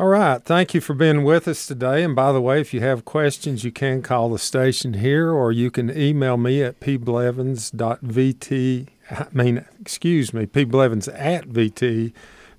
All 0.01 0.09
right. 0.09 0.43
Thank 0.43 0.75
you 0.75 0.81
for 0.81 0.95
being 0.95 1.23
with 1.23 1.47
us 1.47 1.65
today. 1.65 2.03
And 2.03 2.17
by 2.17 2.33
the 2.33 2.41
way, 2.41 2.61
if 2.61 2.75
you 2.75 2.81
have 2.81 3.05
questions, 3.05 3.63
you 3.63 3.71
can 3.71 4.03
call 4.03 4.31
the 4.31 4.39
station 4.41 4.95
here 4.95 5.31
or 5.31 5.53
you 5.53 5.71
can 5.71 5.97
email 5.97 6.37
me 6.37 6.61
at 6.65 6.81
pblevins.vt 6.81 8.89
I 9.11 9.27
mean, 9.33 9.65
excuse 9.81 10.33
me, 10.35 10.47
P. 10.47 10.65
Blevins 10.65 11.09
at 11.09 11.49
VT. 11.49 12.13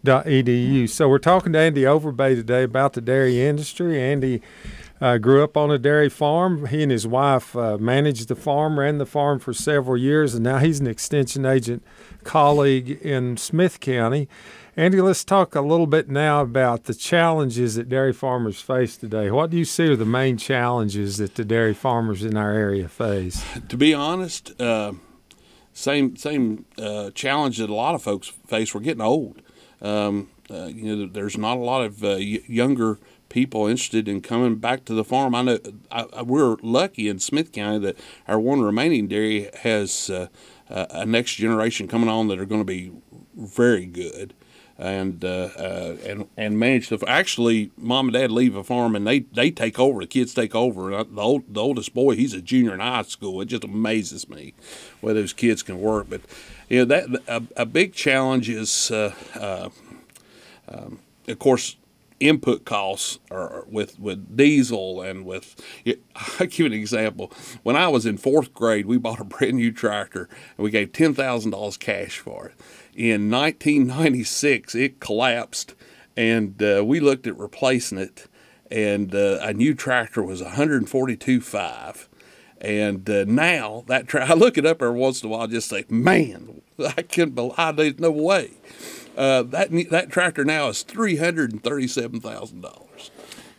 Edu. 0.06 0.90
So 0.90 1.10
we're 1.10 1.20
talking 1.20 1.54
to 1.54 1.60
Andy 1.60 1.82
Overbay 1.82 2.36
today 2.36 2.64
about 2.64 2.94
the 2.94 3.02
dairy 3.02 3.42
industry. 3.42 4.02
Andy 4.02 4.42
uh, 5.02 5.18
grew 5.18 5.44
up 5.44 5.58
on 5.58 5.70
a 5.70 5.78
dairy 5.78 6.10
farm. 6.10 6.68
He 6.68 6.84
and 6.84 6.92
his 6.92 7.06
wife 7.06 7.56
uh, 7.56 7.78
managed 7.78 8.28
the 8.28 8.36
farm, 8.36 8.80
ran 8.80 8.98
the 8.98 9.06
farm 9.06 9.40
for 9.40 9.54
several 9.54 9.98
years, 9.98 10.34
and 10.34 10.44
now 10.44 10.60
he's 10.60 10.80
an 10.80 10.88
extension 10.88 11.46
agent 11.46 11.84
colleague 12.24 12.90
in 13.02 13.38
Smyth 13.38 13.80
County. 13.80 14.28
Andy, 14.76 15.02
let's 15.02 15.24
talk 15.24 15.56
a 15.56 15.62
little 15.62 15.88
bit 15.88 16.08
now 16.08 16.42
about 16.42 16.84
the 16.84 16.94
challenges 16.94 17.76
that 17.76 17.90
dairy 17.90 18.14
farmers 18.14 18.62
face 18.62 18.96
today. 18.96 19.32
What 19.32 19.50
do 19.50 19.58
you 19.58 19.66
see 19.66 19.88
are 19.88 19.96
the 19.96 20.06
main 20.06 20.38
challenges 20.38 21.18
that 21.18 21.36
the 21.36 21.44
dairy 21.44 21.74
farmers 21.74 22.24
in 22.24 22.38
our 22.38 22.52
area 22.52 22.88
face? 22.88 23.44
To 23.70 23.76
be 23.76 23.94
honest, 23.94 24.60
uh, 24.62 24.94
same 25.78 26.16
same 26.16 26.66
uh, 26.80 27.12
challenge 27.12 27.60
that 27.60 27.70
a 27.70 27.76
lot 27.76 27.94
of 27.94 28.02
folks 28.02 28.30
face. 28.48 28.74
We're 28.74 28.82
getting 28.82 29.02
old. 29.02 29.44
Um, 29.80 30.30
uh, 30.50 30.66
you 30.66 30.96
know, 30.96 31.06
there's 31.06 31.38
not 31.38 31.58
a 31.58 31.62
lot 31.62 31.84
of 31.84 32.04
uh, 32.04 32.16
younger 32.16 32.98
people 33.30 33.68
interested 33.68 34.08
in 34.08 34.22
coming 34.22 34.56
back 34.56 34.86
to 34.86 34.94
the 34.96 35.04
farm. 35.04 35.36
I 35.36 35.44
know 35.44 35.60
I, 35.92 36.06
I, 36.14 36.22
we're 36.24 36.56
lucky 36.64 37.08
in 37.08 37.20
Smyth 37.20 37.52
County 37.52 37.78
that 37.80 37.98
our 38.28 38.40
one 38.40 38.62
remaining 38.62 39.08
dairy 39.08 39.52
has 39.62 40.10
uh, 40.10 40.28
a 40.68 41.06
next 41.06 41.36
generation 41.36 41.88
coming 41.88 42.10
on 42.10 42.28
that 42.30 42.40
are 42.40 42.46
going 42.46 42.62
to 42.62 42.66
be 42.66 42.92
very 43.36 43.86
good 43.86 44.34
and 44.78 45.26
uh, 45.26 45.50
uh, 45.58 45.98
and 46.06 46.28
and 46.38 46.60
manage 46.60 46.90
to 46.90 47.00
actually 47.08 47.72
mom 47.78 48.08
and 48.08 48.14
dad 48.14 48.32
leave 48.32 48.56
a 48.56 48.64
farm 48.64 48.96
and 48.96 49.08
they 49.08 49.20
they 49.20 49.50
take 49.50 49.80
over 49.80 50.02
the 50.02 50.08
kids 50.08 50.34
take 50.34 50.54
over. 50.54 51.04
The 51.04 51.22
old, 51.22 51.44
the 51.54 51.62
oldest 51.62 51.94
boy 51.94 52.16
he's 52.16 52.34
a 52.34 52.42
junior 52.42 52.74
in 52.74 52.80
high 52.80 53.02
school. 53.04 53.42
It 53.42 53.46
just 53.46 53.64
amazes 53.64 54.30
me 54.30 54.54
where 55.02 55.14
those 55.14 55.34
kids 55.34 55.64
can 55.64 55.82
work. 55.82 56.08
But 56.10 56.22
you 56.70 56.80
know 56.80 56.86
that 56.86 57.24
a, 57.28 57.44
a 57.56 57.66
big 57.66 57.94
challenge 57.94 58.50
is 58.50 58.92
uh, 58.92 59.14
uh 59.36 59.70
um, 60.70 61.00
of 61.28 61.40
course 61.40 61.76
input 62.20 62.66
costs 62.66 63.20
are 63.30 63.66
with 63.70 64.00
with 64.00 64.36
diesel 64.36 65.02
and 65.02 65.26
with 65.26 65.56
I 66.40 66.46
give 66.46 66.66
an 66.66 66.74
example 66.74 67.32
when 67.64 67.76
I 67.76 67.88
was 67.90 68.06
in 68.06 68.18
fourth 68.18 68.54
grade 68.54 68.86
we 68.88 68.98
bought 68.98 69.20
a 69.20 69.24
brand 69.24 69.58
new 69.58 69.72
tractor 69.72 70.28
and 70.58 70.64
we 70.64 70.72
gave 70.72 70.94
ten 70.94 71.14
thousand 71.14 71.52
dollars 71.52 71.78
cash 71.78 72.18
for 72.18 72.48
it 72.48 72.54
in 72.98 73.30
1996, 73.30 74.74
it 74.74 75.00
collapsed, 75.00 75.76
and 76.18 76.62
uh, 76.64 76.84
we 76.84 77.00
looked 77.00 77.28
at 77.28 77.38
replacing 77.38 78.00
it, 78.00 78.26
and 78.72 79.14
uh, 79.14 79.38
a 79.40 79.54
new 79.54 79.76
tractor 79.76 80.24
was 80.24 80.42
142.5. 80.42 82.08
And 82.60 83.08
uh, 83.08 83.26
now 83.28 83.84
that 83.86 84.08
tra- 84.08 84.26
I 84.32 84.34
look 84.34 84.58
it 84.58 84.66
up 84.66 84.82
every 84.82 84.98
once 84.98 85.22
in 85.22 85.30
a 85.30 85.32
while, 85.32 85.46
just 85.46 85.70
say, 85.70 85.86
man, 85.90 86.64
I 86.80 87.04
can't 87.04 87.36
believe 87.36 87.76
there's 87.76 88.00
no 88.00 88.10
way. 88.10 88.50
Uh, 89.18 89.44
that 89.44 89.72
that 89.90 90.12
tractor 90.12 90.46
now 90.46 90.70
is 90.70 90.84
three 90.84 91.18
hundred 91.18 91.52
and 91.52 91.64
thirty-seven 91.64 92.22
thousand 92.22 92.62
dollars 92.62 93.12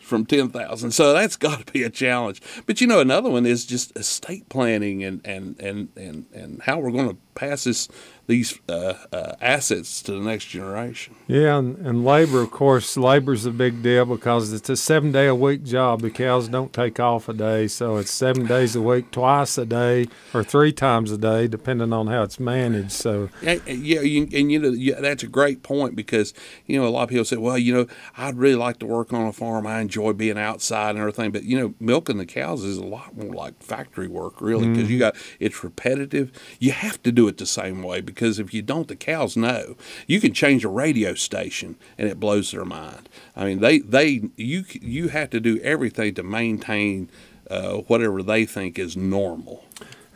from 0.08 0.24
10,000. 0.24 0.90
So 0.90 1.12
that's 1.12 1.36
got 1.36 1.66
to 1.66 1.72
be 1.72 1.84
a 1.84 1.90
challenge. 1.90 2.40
But 2.66 2.80
you 2.80 2.86
know, 2.86 2.98
another 2.98 3.30
one 3.30 3.46
is 3.46 3.66
just 3.66 3.96
estate 3.96 4.48
planning 4.48 5.04
and, 5.04 5.20
and, 5.24 5.60
and, 5.60 5.90
and, 5.96 6.26
and 6.32 6.62
how 6.62 6.78
we're 6.78 6.90
going 6.90 7.10
to 7.10 7.16
pass 7.34 7.64
this 7.64 7.88
these 8.28 8.60
uh, 8.68 8.94
uh, 9.10 9.34
assets 9.40 10.02
to 10.02 10.12
the 10.12 10.20
next 10.20 10.44
generation. 10.44 11.14
Yeah, 11.26 11.58
and, 11.58 11.78
and 11.78 12.04
labor, 12.04 12.42
of 12.42 12.50
course, 12.50 12.94
labor's 12.98 13.46
a 13.46 13.50
big 13.50 13.82
deal 13.82 14.04
because 14.04 14.52
it's 14.52 14.68
a 14.68 14.76
seven 14.76 15.12
day 15.12 15.26
a 15.26 15.34
week 15.34 15.64
job. 15.64 16.02
The 16.02 16.10
cows 16.10 16.46
don't 16.46 16.70
take 16.70 17.00
off 17.00 17.30
a 17.30 17.32
day, 17.32 17.68
so 17.68 17.96
it's 17.96 18.10
seven 18.10 18.46
days 18.46 18.76
a 18.76 18.82
week, 18.82 19.10
twice 19.10 19.56
a 19.56 19.64
day, 19.64 20.08
or 20.34 20.44
three 20.44 20.72
times 20.72 21.10
a 21.10 21.16
day, 21.16 21.48
depending 21.48 21.90
on 21.94 22.08
how 22.08 22.22
it's 22.22 22.38
managed. 22.38 22.92
So 22.92 23.30
yeah, 23.40 23.60
yeah, 23.66 24.02
you, 24.02 24.28
and 24.34 24.52
you 24.52 24.58
know 24.58 24.70
yeah, 24.70 25.00
that's 25.00 25.22
a 25.22 25.26
great 25.26 25.62
point 25.62 25.96
because 25.96 26.34
you 26.66 26.78
know 26.78 26.86
a 26.86 26.90
lot 26.90 27.04
of 27.04 27.08
people 27.08 27.24
say, 27.24 27.38
well, 27.38 27.56
you 27.56 27.72
know, 27.72 27.86
I'd 28.18 28.36
really 28.36 28.56
like 28.56 28.78
to 28.80 28.86
work 28.86 29.10
on 29.14 29.26
a 29.26 29.32
farm. 29.32 29.66
I 29.66 29.80
enjoy 29.80 30.12
being 30.12 30.38
outside 30.38 30.90
and 30.90 30.98
everything, 30.98 31.30
but 31.30 31.44
you 31.44 31.58
know, 31.58 31.74
milking 31.80 32.18
the 32.18 32.26
cows 32.26 32.62
is 32.62 32.76
a 32.76 32.84
lot 32.84 33.16
more 33.16 33.32
like 33.32 33.62
factory 33.62 34.06
work, 34.06 34.42
really, 34.42 34.68
because 34.68 34.84
mm-hmm. 34.84 34.92
you 34.92 34.98
got 34.98 35.16
it's 35.40 35.64
repetitive. 35.64 36.30
You 36.58 36.72
have 36.72 37.02
to 37.04 37.10
do 37.10 37.26
it 37.26 37.38
the 37.38 37.46
same 37.46 37.82
way 37.82 38.02
because 38.02 38.17
if 38.20 38.52
you 38.52 38.62
don't, 38.62 38.88
the 38.88 38.96
cows 38.96 39.36
know. 39.36 39.76
You 40.06 40.20
can 40.20 40.32
change 40.32 40.64
a 40.64 40.68
radio 40.68 41.14
station 41.14 41.76
and 41.96 42.08
it 42.08 42.18
blows 42.20 42.50
their 42.50 42.64
mind. 42.64 43.08
I 43.36 43.44
mean, 43.44 43.60
they 43.60 43.78
they 43.78 44.28
you 44.36 44.64
you 44.68 45.08
have 45.08 45.30
to 45.30 45.40
do 45.40 45.58
everything 45.60 46.14
to 46.14 46.22
maintain 46.22 47.10
uh, 47.50 47.78
whatever 47.86 48.22
they 48.22 48.44
think 48.44 48.78
is 48.78 48.96
normal. 48.96 49.64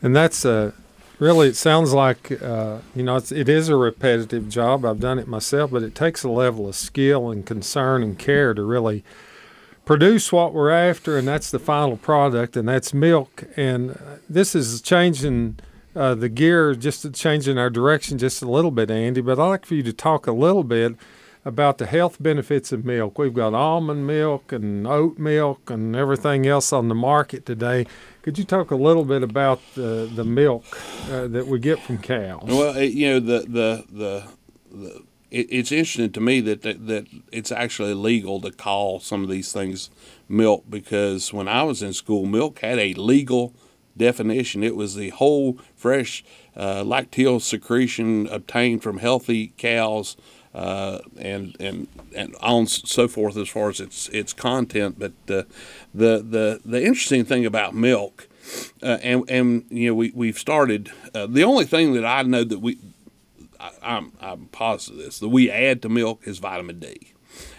And 0.02 0.14
that's 0.14 0.44
uh, 0.44 0.72
really 1.18 1.48
it 1.48 1.56
sounds 1.56 1.92
like 1.92 2.42
uh, 2.42 2.78
you 2.94 3.02
know 3.02 3.16
it's, 3.16 3.32
it 3.32 3.48
is 3.48 3.68
a 3.68 3.76
repetitive 3.76 4.48
job. 4.48 4.84
I've 4.84 5.00
done 5.00 5.18
it 5.18 5.28
myself, 5.28 5.70
but 5.70 5.82
it 5.82 5.94
takes 5.94 6.24
a 6.24 6.28
level 6.28 6.68
of 6.68 6.74
skill 6.74 7.30
and 7.30 7.46
concern 7.46 8.02
and 8.02 8.18
care 8.18 8.54
to 8.54 8.62
really 8.62 9.04
produce 9.84 10.32
what 10.32 10.52
we're 10.52 10.70
after, 10.70 11.18
and 11.18 11.26
that's 11.26 11.50
the 11.50 11.58
final 11.58 11.96
product, 11.96 12.56
and 12.56 12.68
that's 12.68 12.94
milk. 12.94 13.44
And 13.56 13.98
this 14.28 14.54
is 14.54 14.80
changing 14.80 15.58
uh, 15.94 16.14
the 16.14 16.28
gear 16.28 16.74
just 16.74 17.12
changing 17.14 17.58
our 17.58 17.70
direction 17.70 18.18
just 18.18 18.42
a 18.42 18.50
little 18.50 18.70
bit, 18.70 18.90
Andy. 18.90 19.20
But 19.20 19.38
I'd 19.38 19.48
like 19.48 19.66
for 19.66 19.74
you 19.74 19.82
to 19.82 19.92
talk 19.92 20.26
a 20.26 20.32
little 20.32 20.64
bit 20.64 20.96
about 21.44 21.78
the 21.78 21.86
health 21.86 22.22
benefits 22.22 22.72
of 22.72 22.84
milk. 22.84 23.18
We've 23.18 23.34
got 23.34 23.54
almond 23.54 24.06
milk 24.06 24.52
and 24.52 24.86
oat 24.86 25.18
milk 25.18 25.70
and 25.70 25.96
everything 25.96 26.46
else 26.46 26.72
on 26.72 26.88
the 26.88 26.94
market 26.94 27.44
today. 27.44 27.86
Could 28.22 28.38
you 28.38 28.44
talk 28.44 28.70
a 28.70 28.76
little 28.76 29.04
bit 29.04 29.22
about 29.22 29.60
the 29.74 30.10
the 30.12 30.24
milk 30.24 30.64
uh, 31.10 31.26
that 31.28 31.46
we 31.46 31.58
get 31.58 31.80
from 31.80 31.98
cows? 31.98 32.44
Well, 32.44 32.80
you 32.80 33.10
know 33.10 33.20
the 33.20 33.40
the 33.40 33.84
the, 33.90 34.24
the 34.70 35.02
it, 35.30 35.48
it's 35.50 35.72
interesting 35.72 36.12
to 36.12 36.20
me 36.20 36.40
that, 36.42 36.62
that 36.62 36.86
that 36.86 37.06
it's 37.32 37.50
actually 37.50 37.94
legal 37.94 38.40
to 38.42 38.52
call 38.52 39.00
some 39.00 39.24
of 39.24 39.28
these 39.28 39.50
things 39.50 39.90
milk 40.28 40.64
because 40.70 41.32
when 41.32 41.48
I 41.48 41.64
was 41.64 41.82
in 41.82 41.92
school, 41.92 42.24
milk 42.26 42.60
had 42.60 42.78
a 42.78 42.94
legal 42.94 43.52
definition. 43.96 44.62
It 44.62 44.76
was 44.76 44.94
the 44.94 45.10
whole 45.10 45.58
fresh 45.74 46.24
uh, 46.56 46.82
lacteal 46.82 47.40
secretion 47.40 48.26
obtained 48.28 48.82
from 48.82 48.98
healthy 48.98 49.52
cows, 49.56 50.16
uh, 50.54 50.98
and 51.18 51.56
and 51.60 51.88
and 52.14 52.34
on 52.40 52.66
so 52.66 53.08
forth 53.08 53.36
as 53.36 53.48
far 53.48 53.70
as 53.70 53.80
its 53.80 54.08
its 54.08 54.32
content. 54.32 54.98
But 54.98 55.12
uh, 55.28 55.44
the 55.94 56.18
the 56.18 56.60
the 56.64 56.84
interesting 56.84 57.24
thing 57.24 57.46
about 57.46 57.74
milk 57.74 58.28
uh, 58.82 58.98
and 59.02 59.28
and 59.28 59.64
you 59.70 59.88
know 59.88 59.94
we 59.94 60.12
we've 60.14 60.38
started. 60.38 60.90
Uh, 61.14 61.26
the 61.26 61.44
only 61.44 61.64
thing 61.64 61.92
that 61.94 62.04
I 62.04 62.22
know 62.22 62.44
that 62.44 62.58
we, 62.58 62.78
I, 63.60 63.70
I'm 63.82 64.12
I'm 64.20 64.46
positive 64.46 64.98
this 64.98 65.18
that 65.20 65.28
we 65.28 65.50
add 65.50 65.82
to 65.82 65.88
milk 65.88 66.22
is 66.24 66.38
vitamin 66.38 66.80
D. 66.80 67.12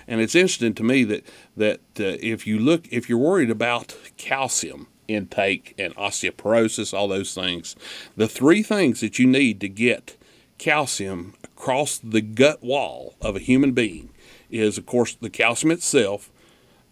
And 0.07 0.19
it's 0.19 0.35
interesting 0.35 0.73
to 0.75 0.83
me 0.83 1.03
that 1.05 1.25
that 1.57 1.79
uh, 1.99 2.17
if 2.21 2.45
you 2.45 2.59
look, 2.59 2.87
if 2.91 3.09
you're 3.09 3.17
worried 3.17 3.49
about 3.49 3.95
calcium 4.17 4.87
intake 5.07 5.73
and 5.77 5.95
osteoporosis, 5.95 6.93
all 6.93 7.07
those 7.07 7.33
things, 7.33 7.75
the 8.15 8.27
three 8.27 8.63
things 8.63 9.01
that 9.01 9.19
you 9.19 9.27
need 9.27 9.59
to 9.61 9.69
get 9.69 10.17
calcium 10.57 11.33
across 11.43 11.97
the 11.97 12.21
gut 12.21 12.63
wall 12.63 13.15
of 13.21 13.35
a 13.35 13.39
human 13.39 13.71
being 13.71 14.09
is, 14.49 14.77
of 14.77 14.85
course, 14.85 15.15
the 15.15 15.29
calcium 15.29 15.71
itself, 15.71 16.29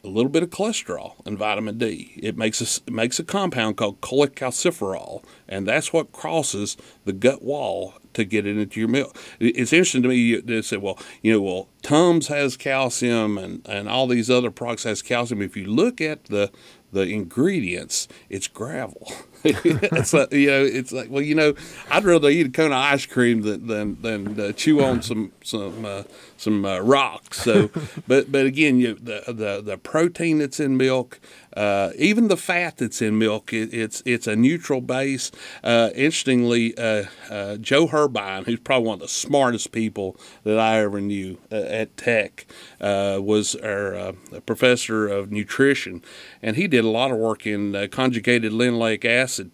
a 0.03 0.07
little 0.07 0.31
bit 0.31 0.41
of 0.41 0.49
cholesterol 0.49 1.13
and 1.25 1.37
vitamin 1.37 1.77
D. 1.77 2.19
It 2.21 2.35
makes 2.35 2.59
a, 2.59 2.81
it 2.87 2.93
makes 2.93 3.19
a 3.19 3.23
compound 3.23 3.77
called 3.77 4.01
cholecalciferol, 4.01 5.23
and 5.47 5.67
that's 5.67 5.93
what 5.93 6.11
crosses 6.11 6.75
the 7.05 7.13
gut 7.13 7.43
wall 7.43 7.93
to 8.13 8.23
get 8.25 8.47
it 8.47 8.57
into 8.57 8.79
your 8.79 8.89
milk. 8.89 9.15
It's 9.39 9.71
interesting 9.71 10.01
to 10.03 10.09
me. 10.09 10.37
They 10.37 10.61
say, 10.63 10.77
well, 10.77 10.97
you 11.21 11.33
know, 11.33 11.41
well, 11.41 11.67
Tums 11.81 12.27
has 12.27 12.57
calcium, 12.57 13.37
and 13.37 13.65
and 13.67 13.87
all 13.87 14.07
these 14.07 14.29
other 14.29 14.51
products 14.51 14.83
has 14.83 15.01
calcium. 15.01 15.41
If 15.41 15.55
you 15.55 15.65
look 15.65 16.01
at 16.01 16.25
the 16.25 16.51
the 16.91 17.01
ingredients, 17.01 18.07
it's 18.29 18.47
gravel. 18.47 19.11
it's 19.43 20.13
like, 20.13 20.31
you 20.31 20.47
know, 20.47 20.63
it's 20.63 20.91
like, 20.91 21.09
well, 21.09 21.21
you 21.21 21.35
know, 21.35 21.53
I'd 21.89 22.03
rather 22.03 22.29
eat 22.29 22.47
a 22.47 22.49
cone 22.49 22.67
of 22.67 22.77
ice 22.77 23.05
cream 23.05 23.41
than 23.41 23.67
than, 23.67 24.01
than 24.01 24.39
uh, 24.39 24.51
chew 24.51 24.83
on 24.83 25.01
some 25.01 25.31
some 25.43 25.85
uh, 25.85 26.03
some 26.41 26.65
uh, 26.65 26.79
rocks. 26.79 27.41
So, 27.41 27.69
but 28.07 28.31
but 28.31 28.45
again, 28.45 28.79
you 28.79 28.95
the 28.95 29.23
the 29.27 29.61
the 29.61 29.77
protein 29.77 30.39
that's 30.39 30.59
in 30.59 30.75
milk, 30.75 31.19
uh, 31.55 31.91
even 31.97 32.27
the 32.27 32.37
fat 32.37 32.77
that's 32.77 33.01
in 33.01 33.17
milk, 33.17 33.53
it, 33.53 33.73
it's 33.73 34.01
it's 34.05 34.27
a 34.27 34.35
neutral 34.35 34.81
base. 34.81 35.31
Uh, 35.63 35.91
interestingly, 35.93 36.75
uh, 36.77 37.05
uh, 37.29 37.57
Joe 37.57 37.87
Herbein, 37.87 38.45
who's 38.45 38.59
probably 38.59 38.87
one 38.87 38.95
of 38.95 39.01
the 39.01 39.07
smartest 39.07 39.71
people 39.71 40.17
that 40.43 40.57
I 40.57 40.79
ever 40.79 40.99
knew 40.99 41.37
uh, 41.51 41.55
at 41.55 41.95
Tech, 41.95 42.47
uh, 42.79 43.19
was 43.21 43.55
our 43.55 44.13
professor 44.45 45.07
of 45.07 45.31
nutrition, 45.31 46.01
and 46.41 46.55
he 46.55 46.67
did 46.67 46.83
a 46.83 46.89
lot 46.89 47.11
of 47.11 47.17
work 47.17 47.45
in 47.45 47.87
conjugated 47.89 48.51
linoleic 48.51 49.05
acid 49.05 49.51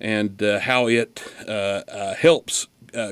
and 0.00 0.40
how 0.62 0.86
it 0.86 1.22
helps 2.18 2.68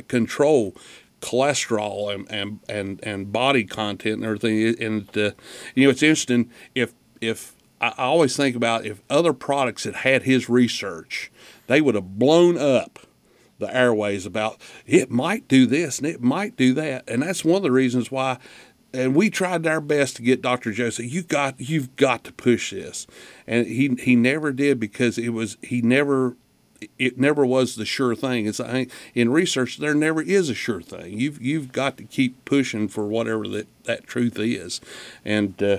control 0.08 0.74
cholesterol 1.20 2.14
and, 2.14 2.30
and, 2.30 2.60
and, 2.68 3.00
and 3.02 3.32
body 3.32 3.64
content 3.64 4.16
and 4.16 4.24
everything. 4.24 4.82
And 4.82 5.08
uh, 5.16 5.32
you 5.74 5.84
know, 5.84 5.90
it's 5.90 6.02
interesting 6.02 6.50
if 6.74 6.94
if 7.20 7.54
I 7.80 7.92
always 7.98 8.36
think 8.36 8.56
about 8.56 8.86
if 8.86 9.02
other 9.08 9.32
products 9.32 9.84
had 9.84 9.96
had 9.96 10.22
his 10.24 10.48
research, 10.48 11.30
they 11.66 11.80
would 11.80 11.94
have 11.94 12.18
blown 12.18 12.58
up 12.58 13.00
the 13.58 13.74
airways 13.74 14.24
about 14.24 14.60
it 14.86 15.10
might 15.10 15.48
do 15.48 15.66
this 15.66 15.98
and 15.98 16.06
it 16.06 16.22
might 16.22 16.56
do 16.56 16.74
that, 16.74 17.08
and 17.08 17.22
that's 17.22 17.44
one 17.44 17.56
of 17.56 17.62
the 17.62 17.72
reasons 17.72 18.10
why. 18.10 18.38
And 18.92 19.14
we 19.14 19.28
tried 19.28 19.66
our 19.66 19.82
best 19.82 20.16
to 20.16 20.22
get 20.22 20.40
Dr. 20.40 20.72
Joe 20.72 20.90
you 20.98 21.22
got 21.22 21.60
you've 21.60 21.94
got 21.96 22.24
to 22.24 22.32
push 22.32 22.70
this, 22.70 23.06
and 23.46 23.66
he 23.66 23.94
he 24.00 24.16
never 24.16 24.52
did 24.52 24.80
because 24.80 25.18
it 25.18 25.30
was 25.30 25.58
he 25.62 25.82
never 25.82 26.36
it 26.98 27.18
never 27.18 27.44
was 27.44 27.76
the 27.76 27.84
sure 27.84 28.14
thing. 28.14 28.46
It's 28.46 28.60
in 29.14 29.30
research 29.30 29.78
there 29.78 29.94
never 29.94 30.22
is 30.22 30.48
a 30.48 30.54
sure 30.54 30.82
thing. 30.82 31.18
You've 31.18 31.40
you've 31.40 31.72
got 31.72 31.96
to 31.96 32.04
keep 32.04 32.44
pushing 32.44 32.88
for 32.88 33.06
whatever 33.06 33.48
that, 33.48 33.66
that 33.84 34.06
truth 34.06 34.38
is, 34.38 34.80
and 35.24 35.60
uh, 35.62 35.78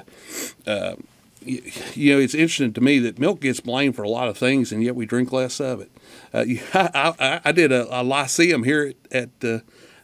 uh, 0.68 0.96
you, 1.42 1.62
you, 1.94 2.14
know 2.14 2.20
it's 2.20 2.34
interesting 2.34 2.74
to 2.74 2.82
me 2.82 3.00
that 3.00 3.20
milk 3.20 3.42
gets 3.42 3.60
blamed 3.60 3.96
for 3.96 4.04
a 4.04 4.10
lot 4.10 4.28
of 4.28 4.38
things, 4.38 4.72
and 4.72 4.84
yet 4.84 4.96
we 4.96 5.06
drink 5.06 5.32
less 5.32 5.60
of 5.60 5.82
it. 5.82 5.92
Uh, 6.34 6.46
I, 6.74 7.14
I, 7.20 7.42
I, 7.46 7.52
did 7.52 7.72
a, 7.72 8.02
a 8.02 8.04
lyceum 8.04 8.64
here 8.64 8.94
at. 9.12 9.30
at 9.44 9.50
uh, 9.50 9.60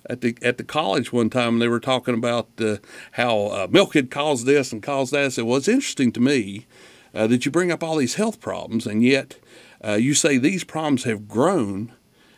at 0.07 0.21
the 0.21 0.37
at 0.43 0.59
the 0.59 0.63
college 0.63 1.11
one 1.11 1.31
time, 1.31 1.53
and 1.53 1.61
they 1.63 1.67
were 1.67 1.79
talking 1.79 2.13
about 2.13 2.47
uh, 2.59 2.77
how 3.13 3.47
uh, 3.47 3.67
milk 3.71 3.95
had 3.95 4.11
caused 4.11 4.45
this 4.45 4.71
and 4.71 4.83
caused 4.83 5.11
that. 5.11 5.25
I 5.25 5.29
said, 5.29 5.45
"Well, 5.45 5.57
it's 5.57 5.67
interesting 5.67 6.11
to 6.11 6.19
me 6.19 6.67
that 7.11 7.43
you 7.43 7.51
bring 7.51 7.71
up 7.71 7.81
all 7.81 7.95
these 7.95 8.13
health 8.13 8.39
problems, 8.39 8.85
and 8.85 9.01
yet 9.01 9.39
uh, 9.83 9.93
you 9.93 10.13
say 10.13 10.37
these 10.37 10.63
problems 10.63 11.03
have 11.03 11.27
grown, 11.27 11.93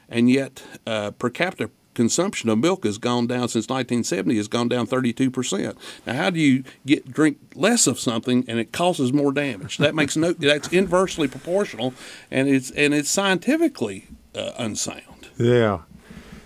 and 0.09 0.29
yet 0.29 0.63
uh, 0.85 1.11
per 1.11 1.29
capita 1.29 1.69
consumption 1.97 2.47
of 2.47 2.59
milk 2.59 2.85
has 2.85 2.99
gone 2.99 3.25
down 3.25 3.49
since 3.49 3.67
1970 3.67 4.37
has 4.37 4.47
gone 4.47 4.67
down 4.67 4.85
32%. 4.85 5.75
Now 6.05 6.13
how 6.13 6.29
do 6.29 6.39
you 6.39 6.63
get 6.85 7.11
drink 7.11 7.39
less 7.55 7.87
of 7.87 7.99
something 7.99 8.45
and 8.47 8.59
it 8.59 8.71
causes 8.71 9.11
more 9.11 9.31
damage? 9.31 9.79
That 9.79 9.95
makes 9.95 10.15
no 10.15 10.31
that's 10.39 10.67
inversely 10.67 11.27
proportional 11.27 11.95
and 12.29 12.47
it's 12.47 12.69
and 12.71 12.93
it's 12.93 13.09
scientifically 13.09 14.05
uh, 14.35 14.51
unsound. 14.59 15.29
Yeah. 15.39 15.79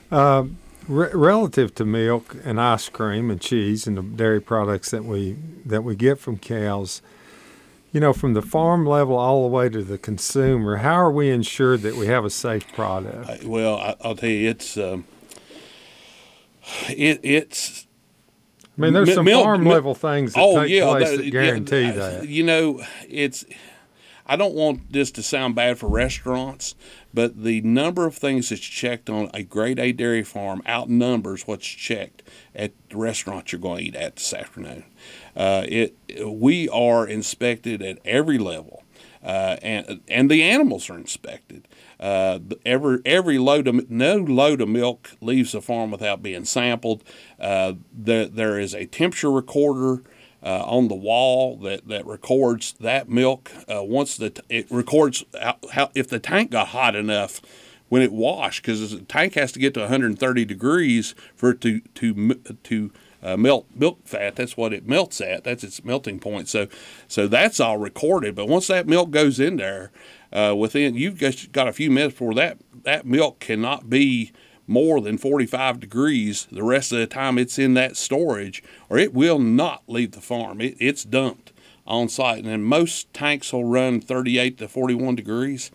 Um, 0.09 0.57
re- 0.87 1.13
relative 1.13 1.75
to 1.75 1.85
milk 1.85 2.35
and 2.45 2.59
ice 2.59 2.87
cream 2.87 3.29
and 3.29 3.41
cheese 3.41 3.87
and 3.87 3.97
the 3.97 4.03
dairy 4.03 4.41
products 4.41 4.91
that 4.91 5.03
we 5.03 5.35
that 5.65 5.83
we 5.83 5.95
get 5.95 6.17
from 6.19 6.37
cows, 6.37 7.01
you 7.91 7.99
know, 7.99 8.13
from 8.13 8.33
the 8.33 8.41
farm 8.41 8.85
level 8.85 9.17
all 9.17 9.43
the 9.43 9.49
way 9.49 9.69
to 9.69 9.83
the 9.83 9.97
consumer, 9.97 10.77
how 10.77 10.93
are 10.93 11.11
we 11.11 11.29
ensured 11.29 11.81
that 11.81 11.95
we 11.95 12.07
have 12.07 12.23
a 12.23 12.29
safe 12.29 12.65
product? 12.73 13.43
well, 13.43 13.77
I, 13.77 13.95
will 14.07 14.15
tell 14.15 14.29
you, 14.29 14.49
it's 14.49 14.77
um, 14.77 15.05
it, 16.89 17.19
it's. 17.23 17.87
I 18.77 18.81
mean, 18.81 18.93
there's 18.93 19.13
some 19.13 19.25
milk, 19.25 19.43
farm 19.43 19.63
milk, 19.63 19.73
level 19.73 19.95
things 19.95 20.33
that 20.33 20.41
oh, 20.41 20.61
take 20.61 20.71
yeah, 20.71 20.89
place 20.89 21.09
that, 21.09 21.17
that 21.17 21.29
guarantee 21.29 21.81
yeah, 21.81 21.91
that. 21.91 22.27
You 22.27 22.43
know, 22.43 22.83
it's. 23.07 23.45
I 24.25 24.35
don't 24.35 24.53
want 24.53 24.91
this 24.91 25.11
to 25.11 25.23
sound 25.23 25.55
bad 25.55 25.77
for 25.77 25.87
restaurants, 25.87 26.75
but 27.13 27.43
the 27.43 27.61
number 27.61 28.05
of 28.05 28.15
things 28.15 28.49
that's 28.49 28.61
checked 28.61 29.09
on 29.09 29.29
a 29.33 29.43
grade 29.43 29.79
A 29.79 29.91
dairy 29.91 30.23
farm 30.23 30.61
outnumbers 30.65 31.47
what's 31.47 31.67
checked 31.67 32.23
at 32.55 32.71
the 32.89 32.97
restaurant 32.97 33.51
you're 33.51 33.61
going 33.61 33.79
to 33.79 33.83
eat 33.83 33.95
at 33.95 34.15
this 34.17 34.33
afternoon. 34.33 34.85
Uh, 35.35 35.65
it 35.67 35.95
we 36.25 36.69
are 36.69 37.07
inspected 37.07 37.81
at 37.81 37.99
every 38.05 38.37
level, 38.37 38.83
uh, 39.23 39.57
and 39.61 40.01
and 40.07 40.29
the 40.29 40.43
animals 40.43 40.89
are 40.89 40.97
inspected. 40.97 41.67
Uh, 41.99 42.39
every 42.65 42.99
every 43.05 43.37
load 43.37 43.67
of 43.67 43.89
no 43.89 44.17
load 44.17 44.61
of 44.61 44.69
milk 44.69 45.11
leaves 45.21 45.51
the 45.51 45.61
farm 45.61 45.91
without 45.91 46.23
being 46.23 46.45
sampled. 46.45 47.03
Uh, 47.39 47.73
there 47.93 48.25
there 48.25 48.59
is 48.59 48.73
a 48.73 48.85
temperature 48.85 49.31
recorder. 49.31 50.03
Uh, 50.43 50.63
on 50.65 50.87
the 50.87 50.95
wall 50.95 51.55
that, 51.57 51.87
that 51.87 52.03
records 52.03 52.73
that 52.79 53.07
milk. 53.07 53.51
Uh, 53.71 53.83
once 53.83 54.17
the 54.17 54.31
t- 54.31 54.41
it 54.49 54.65
records 54.71 55.23
how, 55.39 55.55
how, 55.73 55.91
if 55.93 56.07
the 56.07 56.17
tank 56.17 56.49
got 56.49 56.69
hot 56.69 56.95
enough 56.95 57.41
when 57.89 58.01
it 58.01 58.11
washed, 58.11 58.63
because 58.63 58.89
the 58.89 59.01
tank 59.01 59.35
has 59.35 59.51
to 59.51 59.59
get 59.59 59.75
to 59.75 59.81
130 59.81 60.45
degrees 60.45 61.13
for 61.35 61.51
it 61.51 61.61
to 61.61 61.81
to 61.93 62.33
to 62.63 62.91
uh, 63.23 63.37
melt 63.37 63.67
milk 63.75 63.99
fat. 64.05 64.35
That's 64.35 64.57
what 64.57 64.73
it 64.73 64.87
melts 64.87 65.21
at. 65.21 65.43
That's 65.43 65.63
its 65.63 65.83
melting 65.83 66.19
point. 66.19 66.47
So, 66.47 66.67
so 67.07 67.27
that's 67.27 67.59
all 67.59 67.77
recorded. 67.77 68.35
But 68.35 68.47
once 68.47 68.67
that 68.67 68.87
milk 68.87 69.11
goes 69.11 69.39
in 69.39 69.57
there, 69.57 69.91
uh, 70.31 70.55
within 70.57 70.95
you've 70.95 71.17
just 71.17 71.51
got 71.51 71.67
a 71.67 71.73
few 71.73 71.91
minutes 71.91 72.13
before 72.13 72.33
that 72.35 72.57
that 72.83 73.05
milk 73.05 73.39
cannot 73.39 73.89
be 73.89 74.31
more 74.67 75.01
than 75.01 75.17
45 75.17 75.79
degrees 75.79 76.47
the 76.51 76.63
rest 76.63 76.91
of 76.91 76.99
the 76.99 77.07
time 77.07 77.37
it's 77.37 77.59
in 77.59 77.73
that 77.75 77.97
storage, 77.97 78.63
or 78.89 78.97
it 78.97 79.13
will 79.13 79.39
not 79.39 79.83
leave 79.87 80.11
the 80.11 80.21
farm. 80.21 80.61
It, 80.61 80.75
it's 80.79 81.03
dumped 81.03 81.51
on 81.85 82.09
site, 82.09 82.43
and 82.43 82.65
most 82.65 83.13
tanks 83.13 83.51
will 83.51 83.65
run 83.65 83.99
38 84.01 84.57
to 84.59 84.67
41 84.67 85.15
degrees. 85.15 85.71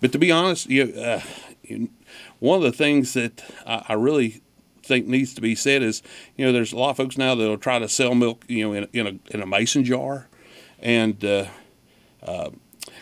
But 0.00 0.12
to 0.12 0.18
be 0.18 0.30
honest, 0.30 0.68
you, 0.68 0.92
uh, 0.96 1.20
you 1.62 1.90
one 2.38 2.56
of 2.56 2.62
the 2.62 2.76
things 2.76 3.12
that 3.14 3.44
I, 3.66 3.84
I 3.90 3.92
really 3.94 4.42
think 4.82 5.06
needs 5.06 5.34
to 5.34 5.40
be 5.40 5.54
said 5.54 5.82
is, 5.82 6.02
you 6.36 6.44
know, 6.44 6.52
there's 6.52 6.72
a 6.72 6.76
lot 6.76 6.90
of 6.90 6.96
folks 6.96 7.16
now 7.16 7.34
that'll 7.34 7.58
try 7.58 7.78
to 7.78 7.88
sell 7.88 8.14
milk, 8.14 8.44
you 8.48 8.64
know, 8.64 8.72
in, 8.72 8.88
in 8.92 9.06
a 9.06 9.34
in 9.34 9.42
a 9.42 9.46
mason 9.46 9.84
jar, 9.84 10.28
and 10.80 11.24
uh, 11.24 11.46
uh, 12.22 12.50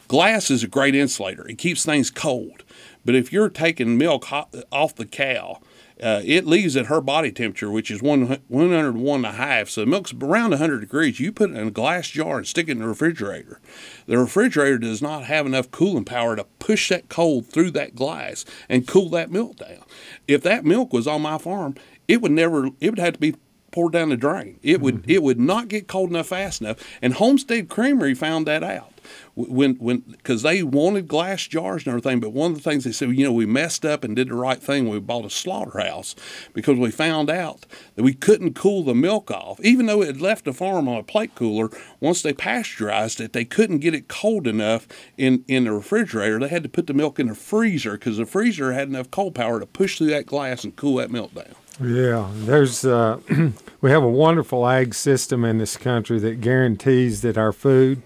glass 0.08 0.50
is 0.50 0.62
a 0.62 0.68
great 0.68 0.94
insulator. 0.94 1.48
It 1.48 1.58
keeps 1.58 1.84
things 1.84 2.10
cold. 2.10 2.64
But 3.08 3.14
if 3.14 3.32
you're 3.32 3.48
taking 3.48 3.96
milk 3.96 4.30
off 4.30 4.94
the 4.94 5.06
cow, 5.06 5.60
uh, 5.98 6.20
it 6.26 6.44
leaves 6.44 6.76
at 6.76 6.88
her 6.88 7.00
body 7.00 7.32
temperature, 7.32 7.70
which 7.70 7.90
is 7.90 8.02
one, 8.02 8.38
101 8.48 9.16
and 9.16 9.24
a 9.24 9.32
half. 9.32 9.70
So 9.70 9.80
the 9.80 9.86
milk's 9.86 10.12
around 10.12 10.50
100 10.50 10.80
degrees. 10.80 11.18
You 11.18 11.32
put 11.32 11.48
it 11.48 11.56
in 11.56 11.68
a 11.68 11.70
glass 11.70 12.10
jar 12.10 12.36
and 12.36 12.46
stick 12.46 12.68
it 12.68 12.72
in 12.72 12.80
the 12.80 12.86
refrigerator. 12.86 13.62
The 14.04 14.18
refrigerator 14.18 14.76
does 14.76 15.00
not 15.00 15.24
have 15.24 15.46
enough 15.46 15.70
cooling 15.70 16.04
power 16.04 16.36
to 16.36 16.44
push 16.58 16.90
that 16.90 17.08
cold 17.08 17.46
through 17.46 17.70
that 17.70 17.94
glass 17.94 18.44
and 18.68 18.86
cool 18.86 19.08
that 19.08 19.30
milk 19.30 19.56
down. 19.56 19.84
If 20.26 20.42
that 20.42 20.66
milk 20.66 20.92
was 20.92 21.06
on 21.06 21.22
my 21.22 21.38
farm, 21.38 21.76
it 22.08 22.20
would 22.20 22.32
never, 22.32 22.66
it 22.78 22.90
would 22.90 22.98
have 22.98 23.14
to 23.14 23.18
be 23.18 23.36
poured 23.70 23.94
down 23.94 24.10
the 24.10 24.18
drain. 24.18 24.60
It 24.62 24.82
would, 24.82 24.96
mm-hmm. 24.96 25.10
it 25.10 25.22
would 25.22 25.40
not 25.40 25.68
get 25.68 25.88
cold 25.88 26.10
enough 26.10 26.26
fast 26.26 26.60
enough. 26.60 26.76
And 27.00 27.14
Homestead 27.14 27.70
Creamery 27.70 28.12
found 28.12 28.46
that 28.46 28.62
out. 28.62 28.92
When 29.34 29.74
when 29.76 29.98
because 30.00 30.42
they 30.42 30.62
wanted 30.62 31.08
glass 31.08 31.46
jars 31.46 31.84
and 31.84 31.88
everything. 31.88 32.20
But 32.20 32.32
one 32.32 32.52
of 32.52 32.56
the 32.56 32.62
things 32.62 32.84
they 32.84 32.92
said, 32.92 33.10
you 33.16 33.24
know, 33.24 33.32
we 33.32 33.46
messed 33.46 33.84
up 33.84 34.04
and 34.04 34.16
did 34.16 34.28
the 34.28 34.34
right 34.34 34.62
thing. 34.62 34.88
We 34.88 34.98
bought 35.00 35.24
a 35.24 35.30
slaughterhouse 35.30 36.14
because 36.52 36.78
we 36.78 36.90
found 36.90 37.30
out 37.30 37.66
that 37.94 38.02
we 38.02 38.14
couldn't 38.14 38.54
cool 38.54 38.82
the 38.82 38.94
milk 38.94 39.30
off, 39.30 39.60
even 39.60 39.86
though 39.86 40.02
it 40.02 40.06
had 40.06 40.20
left 40.20 40.44
the 40.44 40.52
farm 40.52 40.88
on 40.88 40.98
a 40.98 41.02
plate 41.02 41.34
cooler. 41.34 41.70
Once 42.00 42.22
they 42.22 42.32
pasteurized 42.32 43.20
it, 43.20 43.32
they 43.32 43.44
couldn't 43.44 43.78
get 43.78 43.94
it 43.94 44.08
cold 44.08 44.46
enough 44.46 44.86
in 45.16 45.44
in 45.48 45.64
the 45.64 45.72
refrigerator. 45.72 46.38
They 46.38 46.48
had 46.48 46.62
to 46.62 46.68
put 46.68 46.86
the 46.86 46.94
milk 46.94 47.18
in 47.18 47.28
the 47.28 47.34
freezer 47.34 47.92
because 47.92 48.16
the 48.16 48.26
freezer 48.26 48.72
had 48.72 48.88
enough 48.88 49.10
cold 49.10 49.34
power 49.34 49.60
to 49.60 49.66
push 49.66 49.98
through 49.98 50.08
that 50.08 50.26
glass 50.26 50.64
and 50.64 50.74
cool 50.76 50.96
that 50.96 51.10
milk 51.10 51.34
down. 51.34 51.54
Yeah, 51.80 52.28
there's 52.34 52.84
uh, 52.84 53.20
we 53.80 53.90
have 53.90 54.02
a 54.02 54.08
wonderful 54.08 54.66
ag 54.66 54.94
system 54.94 55.44
in 55.44 55.58
this 55.58 55.76
country 55.76 56.18
that 56.18 56.40
guarantees 56.40 57.20
that 57.22 57.38
our 57.38 57.52
food 57.52 58.02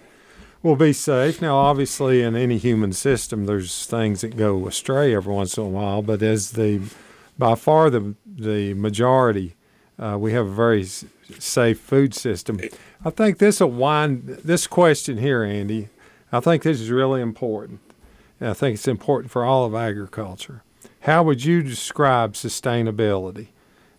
will 0.62 0.77
be 0.77 0.92
safe. 0.92 1.42
Now, 1.42 1.57
obviously, 1.57 2.22
in 2.22 2.37
any 2.37 2.59
human 2.59 2.92
system, 2.92 3.46
there's 3.46 3.87
things 3.87 4.20
that 4.20 4.37
go 4.37 4.66
astray 4.66 5.14
every 5.14 5.33
once 5.33 5.57
in 5.57 5.64
a 5.64 5.68
while, 5.68 6.03
but 6.03 6.22
as 6.22 6.53
the 6.53 6.81
by 7.38 7.55
far 7.55 7.90
the 7.90 8.14
the 8.27 8.75
majority, 8.75 9.55
uh, 9.98 10.16
we 10.18 10.33
have 10.33 10.46
a 10.46 10.51
very 10.55 10.85
safe 10.85 11.79
food 11.81 12.14
system. 12.14 12.61
I 13.05 13.11
think 13.11 13.38
this 13.38 13.61
will 13.61 13.70
wind 13.70 14.40
this 14.44 14.66
question 14.66 15.18
here, 15.18 15.42
Andy. 15.42 15.88
I 16.31 16.40
think 16.40 16.62
this 16.62 16.81
is 16.81 16.90
really 16.90 17.20
important. 17.20 17.81
And 18.40 18.51
I 18.51 18.55
think 18.55 18.75
it's 18.75 18.88
important 18.88 19.31
for 19.31 19.44
all 19.44 19.64
of 19.64 19.75
agriculture. 19.75 20.62
How 21.01 21.22
would 21.22 21.44
you 21.44 21.62
describe 21.62 22.35
sustainability? 22.35 23.48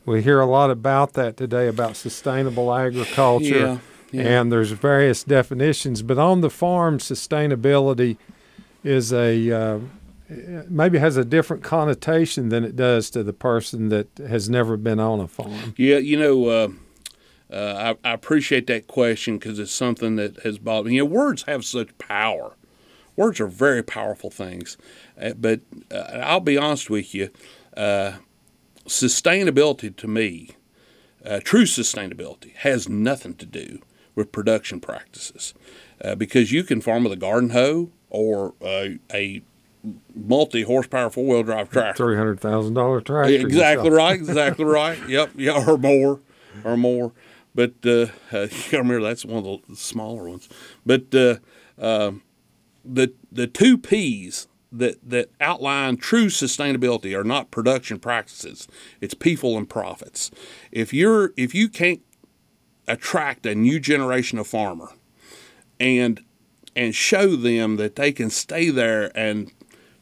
We 0.06 0.22
hear 0.22 0.40
a 0.40 0.46
lot 0.46 0.70
about 0.70 1.14
that 1.14 1.38
today 1.38 1.68
about 1.68 1.96
sustainable 1.96 2.74
agriculture, 2.74 3.60
Yeah, 3.60 3.78
yeah. 4.14 4.42
and 4.42 4.52
there's 4.52 4.72
various 4.72 5.24
definitions. 5.24 6.02
But 6.02 6.18
on 6.18 6.42
the 6.42 6.50
farm, 6.50 7.00
sustainability 7.00 8.18
is 8.84 9.12
a 9.12 9.52
uh, 9.52 9.80
maybe 10.70 10.98
has 11.00 11.18
a 11.18 11.26
different 11.26 11.64
connotation 11.64 12.50
than 12.50 12.64
it 12.64 12.76
does 12.76 13.10
to 13.12 13.24
the 13.24 13.34
person 13.34 13.90
that 13.90 14.08
has 14.18 14.50
never 14.50 14.78
been 14.78 15.00
on 15.00 15.20
a 15.20 15.28
farm. 15.28 15.74
Yeah, 15.78 15.98
you 15.98 16.18
know, 16.18 16.46
uh, 16.48 16.68
uh, 17.52 17.96
I, 18.04 18.10
I 18.10 18.14
appreciate 18.14 18.68
that 18.68 18.88
question 18.88 19.38
because 19.38 19.60
it's 19.60 19.72
something 19.72 20.16
that 20.16 20.38
has 20.44 20.58
bothered 20.58 20.88
me. 20.88 20.96
You 20.96 21.04
know, 21.04 21.10
words 21.10 21.44
have 21.44 21.66
such 21.66 21.98
power. 21.98 22.56
Words 23.16 23.40
are 23.40 23.48
very 23.48 23.84
powerful 23.84 24.32
things. 24.32 24.78
Uh, 25.22 25.34
but 25.34 25.62
uh, 25.92 26.20
I'll 26.24 26.40
be 26.40 26.58
honest 26.58 26.90
with 26.90 27.14
you, 27.14 27.30
uh, 27.78 28.14
sustainability 28.88 29.96
to 29.96 30.08
me, 30.08 30.52
uh, 31.26 31.40
true 31.44 31.66
sustainability, 31.66 32.56
has 32.56 32.90
nothing 32.90 33.36
to 33.36 33.46
do 33.46 33.82
with 34.16 34.32
production 34.32 34.80
practices. 34.80 35.54
Uh, 36.04 36.16
because 36.16 36.52
you 36.52 36.64
can 36.64 36.82
farm 36.82 37.04
with 37.04 37.14
a 37.14 37.18
garden 37.18 37.52
hoe 37.52 37.92
or 38.10 38.54
a, 38.62 39.00
a 39.14 39.42
multi 40.16 40.64
horsepower 40.64 41.10
four 41.10 41.26
wheel 41.26 41.44
drive 41.44 41.70
tractor. 41.70 42.04
Three 42.04 42.18
hundred 42.18 42.40
thousand 42.40 42.74
dollar 42.74 43.02
tractor. 43.02 43.34
Exactly 43.34 43.90
right. 43.90 44.16
Exactly 44.16 44.66
right. 44.82 44.98
Yep. 45.08 45.32
Yeah, 45.36 45.64
or 45.66 45.78
more, 45.78 46.20
or 46.64 46.78
more. 46.78 47.14
But 47.56 47.74
uh, 47.86 48.08
uh, 48.32 48.48
you 48.72 48.78
remember 48.78 49.02
that's 49.02 49.26
one 49.26 49.46
of 49.46 49.62
the 49.68 49.76
smaller 49.76 50.30
ones. 50.30 50.50
But 50.86 51.14
uh, 51.14 51.38
um 51.80 52.22
the 52.86 53.14
the 53.32 53.48
two 53.48 53.78
P's 53.78 54.48
that 54.72 54.98
that 55.08 55.30
outline 55.40 55.98
true 55.98 56.26
sustainability 56.26 57.18
are 57.18 57.24
not 57.24 57.52
production 57.52 58.00
practices. 58.00 58.68
It's 59.02 59.14
people 59.14 59.58
and 59.58 59.70
profits. 59.70 60.32
If 60.72 60.94
you're 60.94 61.32
if 61.38 61.54
you 61.54 61.70
can't 61.70 62.02
attract 62.88 63.46
a 63.46 63.56
new 63.56 63.80
generation 63.80 64.38
of 64.40 64.48
farmer 64.48 64.90
and 65.80 66.24
and 66.76 66.96
show 66.96 67.36
them 67.36 67.78
that 67.78 67.96
they 67.96 68.12
can 68.12 68.30
stay 68.30 68.70
there 68.70 69.12
and 69.18 69.52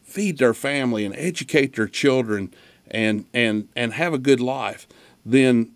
feed 0.01 0.37
their 0.37 0.53
family 0.53 1.05
and 1.05 1.15
educate 1.15 1.75
their 1.75 1.87
children 1.87 2.53
and 2.89 3.25
and 3.33 3.67
and 3.75 3.93
have 3.93 4.13
a 4.13 4.17
good 4.17 4.39
life, 4.39 4.87
then 5.25 5.71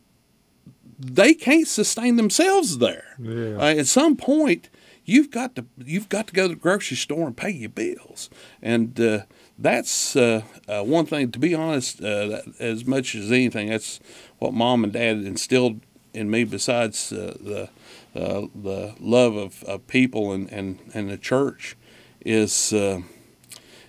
they 1.00 1.34
can't 1.34 1.68
sustain 1.68 2.16
themselves 2.16 2.78
there. 2.78 3.16
Yeah. 3.20 3.58
Uh, 3.58 3.76
at 3.80 3.88
some 3.88 4.16
point, 4.16 4.70
you've 5.06 5.32
got 5.32 5.56
to 5.56 5.66
you've 5.78 6.10
got 6.10 6.28
to 6.28 6.34
go 6.34 6.44
to 6.44 6.56
the 6.56 6.60
grocery 6.60 6.98
store 6.98 7.28
and 7.28 7.36
pay 7.36 7.52
your 7.52 7.70
bills, 7.70 8.30
and 8.62 9.00
uh, 9.00 9.20
that's 9.58 10.16
uh, 10.16 10.42
uh, 10.68 10.84
one 10.84 11.06
thing. 11.06 11.32
To 11.32 11.40
be 11.40 11.56
honest, 11.56 12.02
uh, 12.02 12.28
that, 12.28 12.44
as 12.60 12.86
much 12.86 13.16
as 13.16 13.32
anything, 13.32 13.70
that's 13.70 14.00
what 14.40 14.54
mom 14.54 14.84
and 14.84 14.94
dad 14.94 15.18
instilled 15.18 15.82
in 16.16 16.30
me. 16.30 16.44
Besides 16.44 17.10
the 17.10 17.70
uh, 18.16 18.48
the 18.56 18.96
love 19.00 19.36
of, 19.36 19.64
of 19.64 19.86
people 19.88 20.32
and, 20.32 20.50
and, 20.50 20.80
and 20.94 21.10
the 21.10 21.18
church, 21.18 21.76
is 22.22 22.74
uh, 22.74 23.02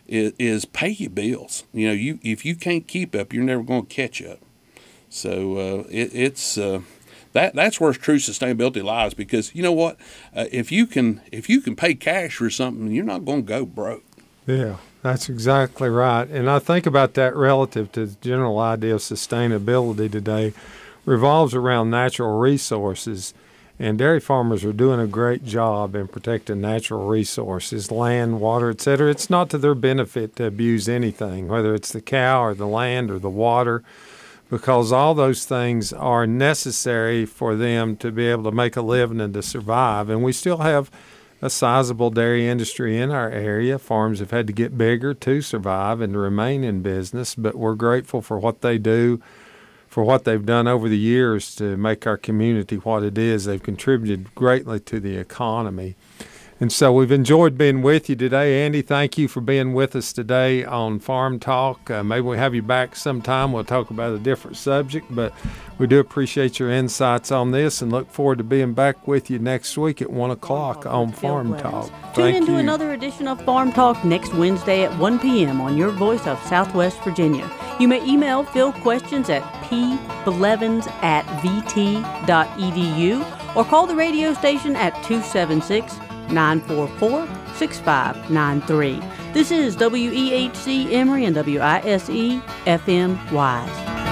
is, 0.06 0.32
is 0.38 0.64
pay 0.64 0.90
your 0.90 1.10
bills. 1.10 1.64
You 1.72 1.88
know, 1.88 1.94
you 1.94 2.18
if 2.22 2.44
you 2.44 2.56
can't 2.56 2.86
keep 2.86 3.14
up, 3.14 3.32
you're 3.32 3.44
never 3.44 3.62
going 3.62 3.86
to 3.86 3.94
catch 3.94 4.22
up. 4.22 4.40
So 5.08 5.56
uh, 5.56 5.84
it, 5.88 6.10
it's 6.12 6.58
uh, 6.58 6.82
that 7.32 7.54
that's 7.54 7.80
where 7.80 7.92
true 7.92 8.16
sustainability 8.16 8.82
lies. 8.82 9.14
Because 9.14 9.54
you 9.54 9.62
know 9.62 9.72
what, 9.72 9.96
uh, 10.34 10.46
if 10.50 10.72
you 10.72 10.86
can 10.86 11.22
if 11.32 11.48
you 11.48 11.60
can 11.60 11.76
pay 11.76 11.94
cash 11.94 12.36
for 12.36 12.50
something, 12.50 12.90
you're 12.92 13.04
not 13.04 13.24
going 13.24 13.46
to 13.46 13.48
go 13.48 13.64
broke. 13.64 14.04
Yeah, 14.46 14.76
that's 15.02 15.28
exactly 15.28 15.88
right. 15.88 16.28
And 16.28 16.50
I 16.50 16.58
think 16.58 16.86
about 16.86 17.14
that 17.14 17.34
relative 17.34 17.90
to 17.92 18.06
the 18.06 18.16
general 18.20 18.58
idea 18.58 18.94
of 18.94 19.00
sustainability 19.00 20.10
today 20.10 20.52
revolves 21.06 21.54
around 21.54 21.88
natural 21.88 22.38
resources. 22.38 23.32
And 23.78 23.98
dairy 23.98 24.20
farmers 24.20 24.64
are 24.64 24.72
doing 24.72 25.00
a 25.00 25.06
great 25.06 25.44
job 25.44 25.94
in 25.94 26.08
protecting 26.08 26.62
natural 26.62 27.06
resources, 27.06 27.90
land, 27.90 28.40
water, 28.40 28.70
etc. 28.70 29.10
It's 29.10 29.30
not 29.30 29.50
to 29.50 29.58
their 29.58 29.74
benefit 29.74 30.36
to 30.36 30.46
abuse 30.46 30.88
anything, 30.88 31.46
whether 31.46 31.74
it's 31.74 31.92
the 31.92 32.00
cow 32.00 32.42
or 32.42 32.54
the 32.54 32.66
land 32.66 33.10
or 33.10 33.18
the 33.18 33.30
water, 33.30 33.82
because 34.48 34.92
all 34.92 35.14
those 35.14 35.44
things 35.44 35.92
are 35.92 36.26
necessary 36.26 37.26
for 37.26 37.54
them 37.54 37.96
to 37.96 38.10
be 38.10 38.26
able 38.26 38.44
to 38.44 38.52
make 38.52 38.76
a 38.76 38.82
living 38.82 39.20
and 39.20 39.34
to 39.34 39.42
survive. 39.42 40.08
And 40.08 40.22
we 40.22 40.32
still 40.32 40.58
have 40.58 40.90
a 41.42 41.50
sizable 41.50 42.08
dairy 42.08 42.48
industry 42.48 42.98
in 42.98 43.10
our 43.10 43.30
area. 43.30 43.78
Farms 43.78 44.20
have 44.20 44.30
had 44.30 44.46
to 44.46 44.54
get 44.54 44.78
bigger 44.78 45.12
to 45.12 45.42
survive 45.42 46.00
and 46.00 46.14
to 46.14 46.18
remain 46.18 46.64
in 46.64 46.80
business, 46.80 47.34
but 47.34 47.56
we're 47.56 47.74
grateful 47.74 48.22
for 48.22 48.38
what 48.38 48.62
they 48.62 48.78
do, 48.78 49.20
for 49.96 50.04
what 50.04 50.24
they've 50.24 50.44
done 50.44 50.68
over 50.68 50.90
the 50.90 50.98
years 50.98 51.54
to 51.54 51.74
make 51.78 52.06
our 52.06 52.18
community 52.18 52.76
what 52.76 53.02
it 53.02 53.16
is. 53.16 53.46
They've 53.46 53.62
contributed 53.62 54.34
greatly 54.34 54.78
to 54.80 55.00
the 55.00 55.16
economy. 55.16 55.96
And 56.58 56.72
so 56.72 56.90
we've 56.90 57.12
enjoyed 57.12 57.58
being 57.58 57.82
with 57.82 58.08
you 58.08 58.16
today. 58.16 58.64
Andy, 58.64 58.80
thank 58.80 59.18
you 59.18 59.28
for 59.28 59.42
being 59.42 59.74
with 59.74 59.94
us 59.94 60.10
today 60.10 60.64
on 60.64 60.98
Farm 61.00 61.38
Talk. 61.38 61.90
Uh, 61.90 62.02
maybe 62.02 62.22
we'll 62.22 62.38
have 62.38 62.54
you 62.54 62.62
back 62.62 62.96
sometime. 62.96 63.52
We'll 63.52 63.64
talk 63.64 63.90
about 63.90 64.14
a 64.14 64.18
different 64.18 64.56
subject, 64.56 65.06
but 65.10 65.34
we 65.76 65.86
do 65.86 65.98
appreciate 65.98 66.58
your 66.58 66.70
insights 66.70 67.30
on 67.30 67.50
this 67.50 67.82
and 67.82 67.92
look 67.92 68.10
forward 68.10 68.38
to 68.38 68.44
being 68.44 68.72
back 68.72 69.06
with 69.06 69.28
you 69.28 69.38
next 69.38 69.76
week 69.76 70.00
at 70.00 70.08
1 70.10 70.30
o'clock 70.30 70.86
on 70.86 71.12
Farm 71.12 71.58
Talk. 71.58 71.88
Tune 72.14 72.24
Thank 72.24 72.36
into 72.38 72.52
you. 72.52 72.58
another 72.58 72.92
edition 72.92 73.28
of 73.28 73.38
Farm 73.42 73.70
Talk 73.70 74.02
next 74.02 74.32
Wednesday 74.32 74.84
at 74.84 74.98
1 74.98 75.18
p.m. 75.18 75.60
on 75.60 75.76
your 75.76 75.90
voice 75.90 76.26
of 76.26 76.42
Southwest 76.44 76.98
Virginia. 77.02 77.50
You 77.78 77.86
may 77.86 78.02
email 78.06 78.44
Phil 78.44 78.72
questions 78.72 79.28
at 79.28 79.42
pblevins 79.64 80.86
at 81.02 81.26
vt.edu 81.42 83.20
or 83.54 83.64
call 83.66 83.86
the 83.86 83.94
radio 83.94 84.32
station 84.32 84.74
at 84.74 84.94
276 85.04 85.98
944 86.30 87.26
6593. 87.54 89.02
This 89.32 89.50
is 89.50 89.76
WEHC 89.76 90.92
Emory 90.92 91.24
and 91.24 91.36
WISE 91.36 92.40
FM 92.66 93.32
Wise. 93.32 94.05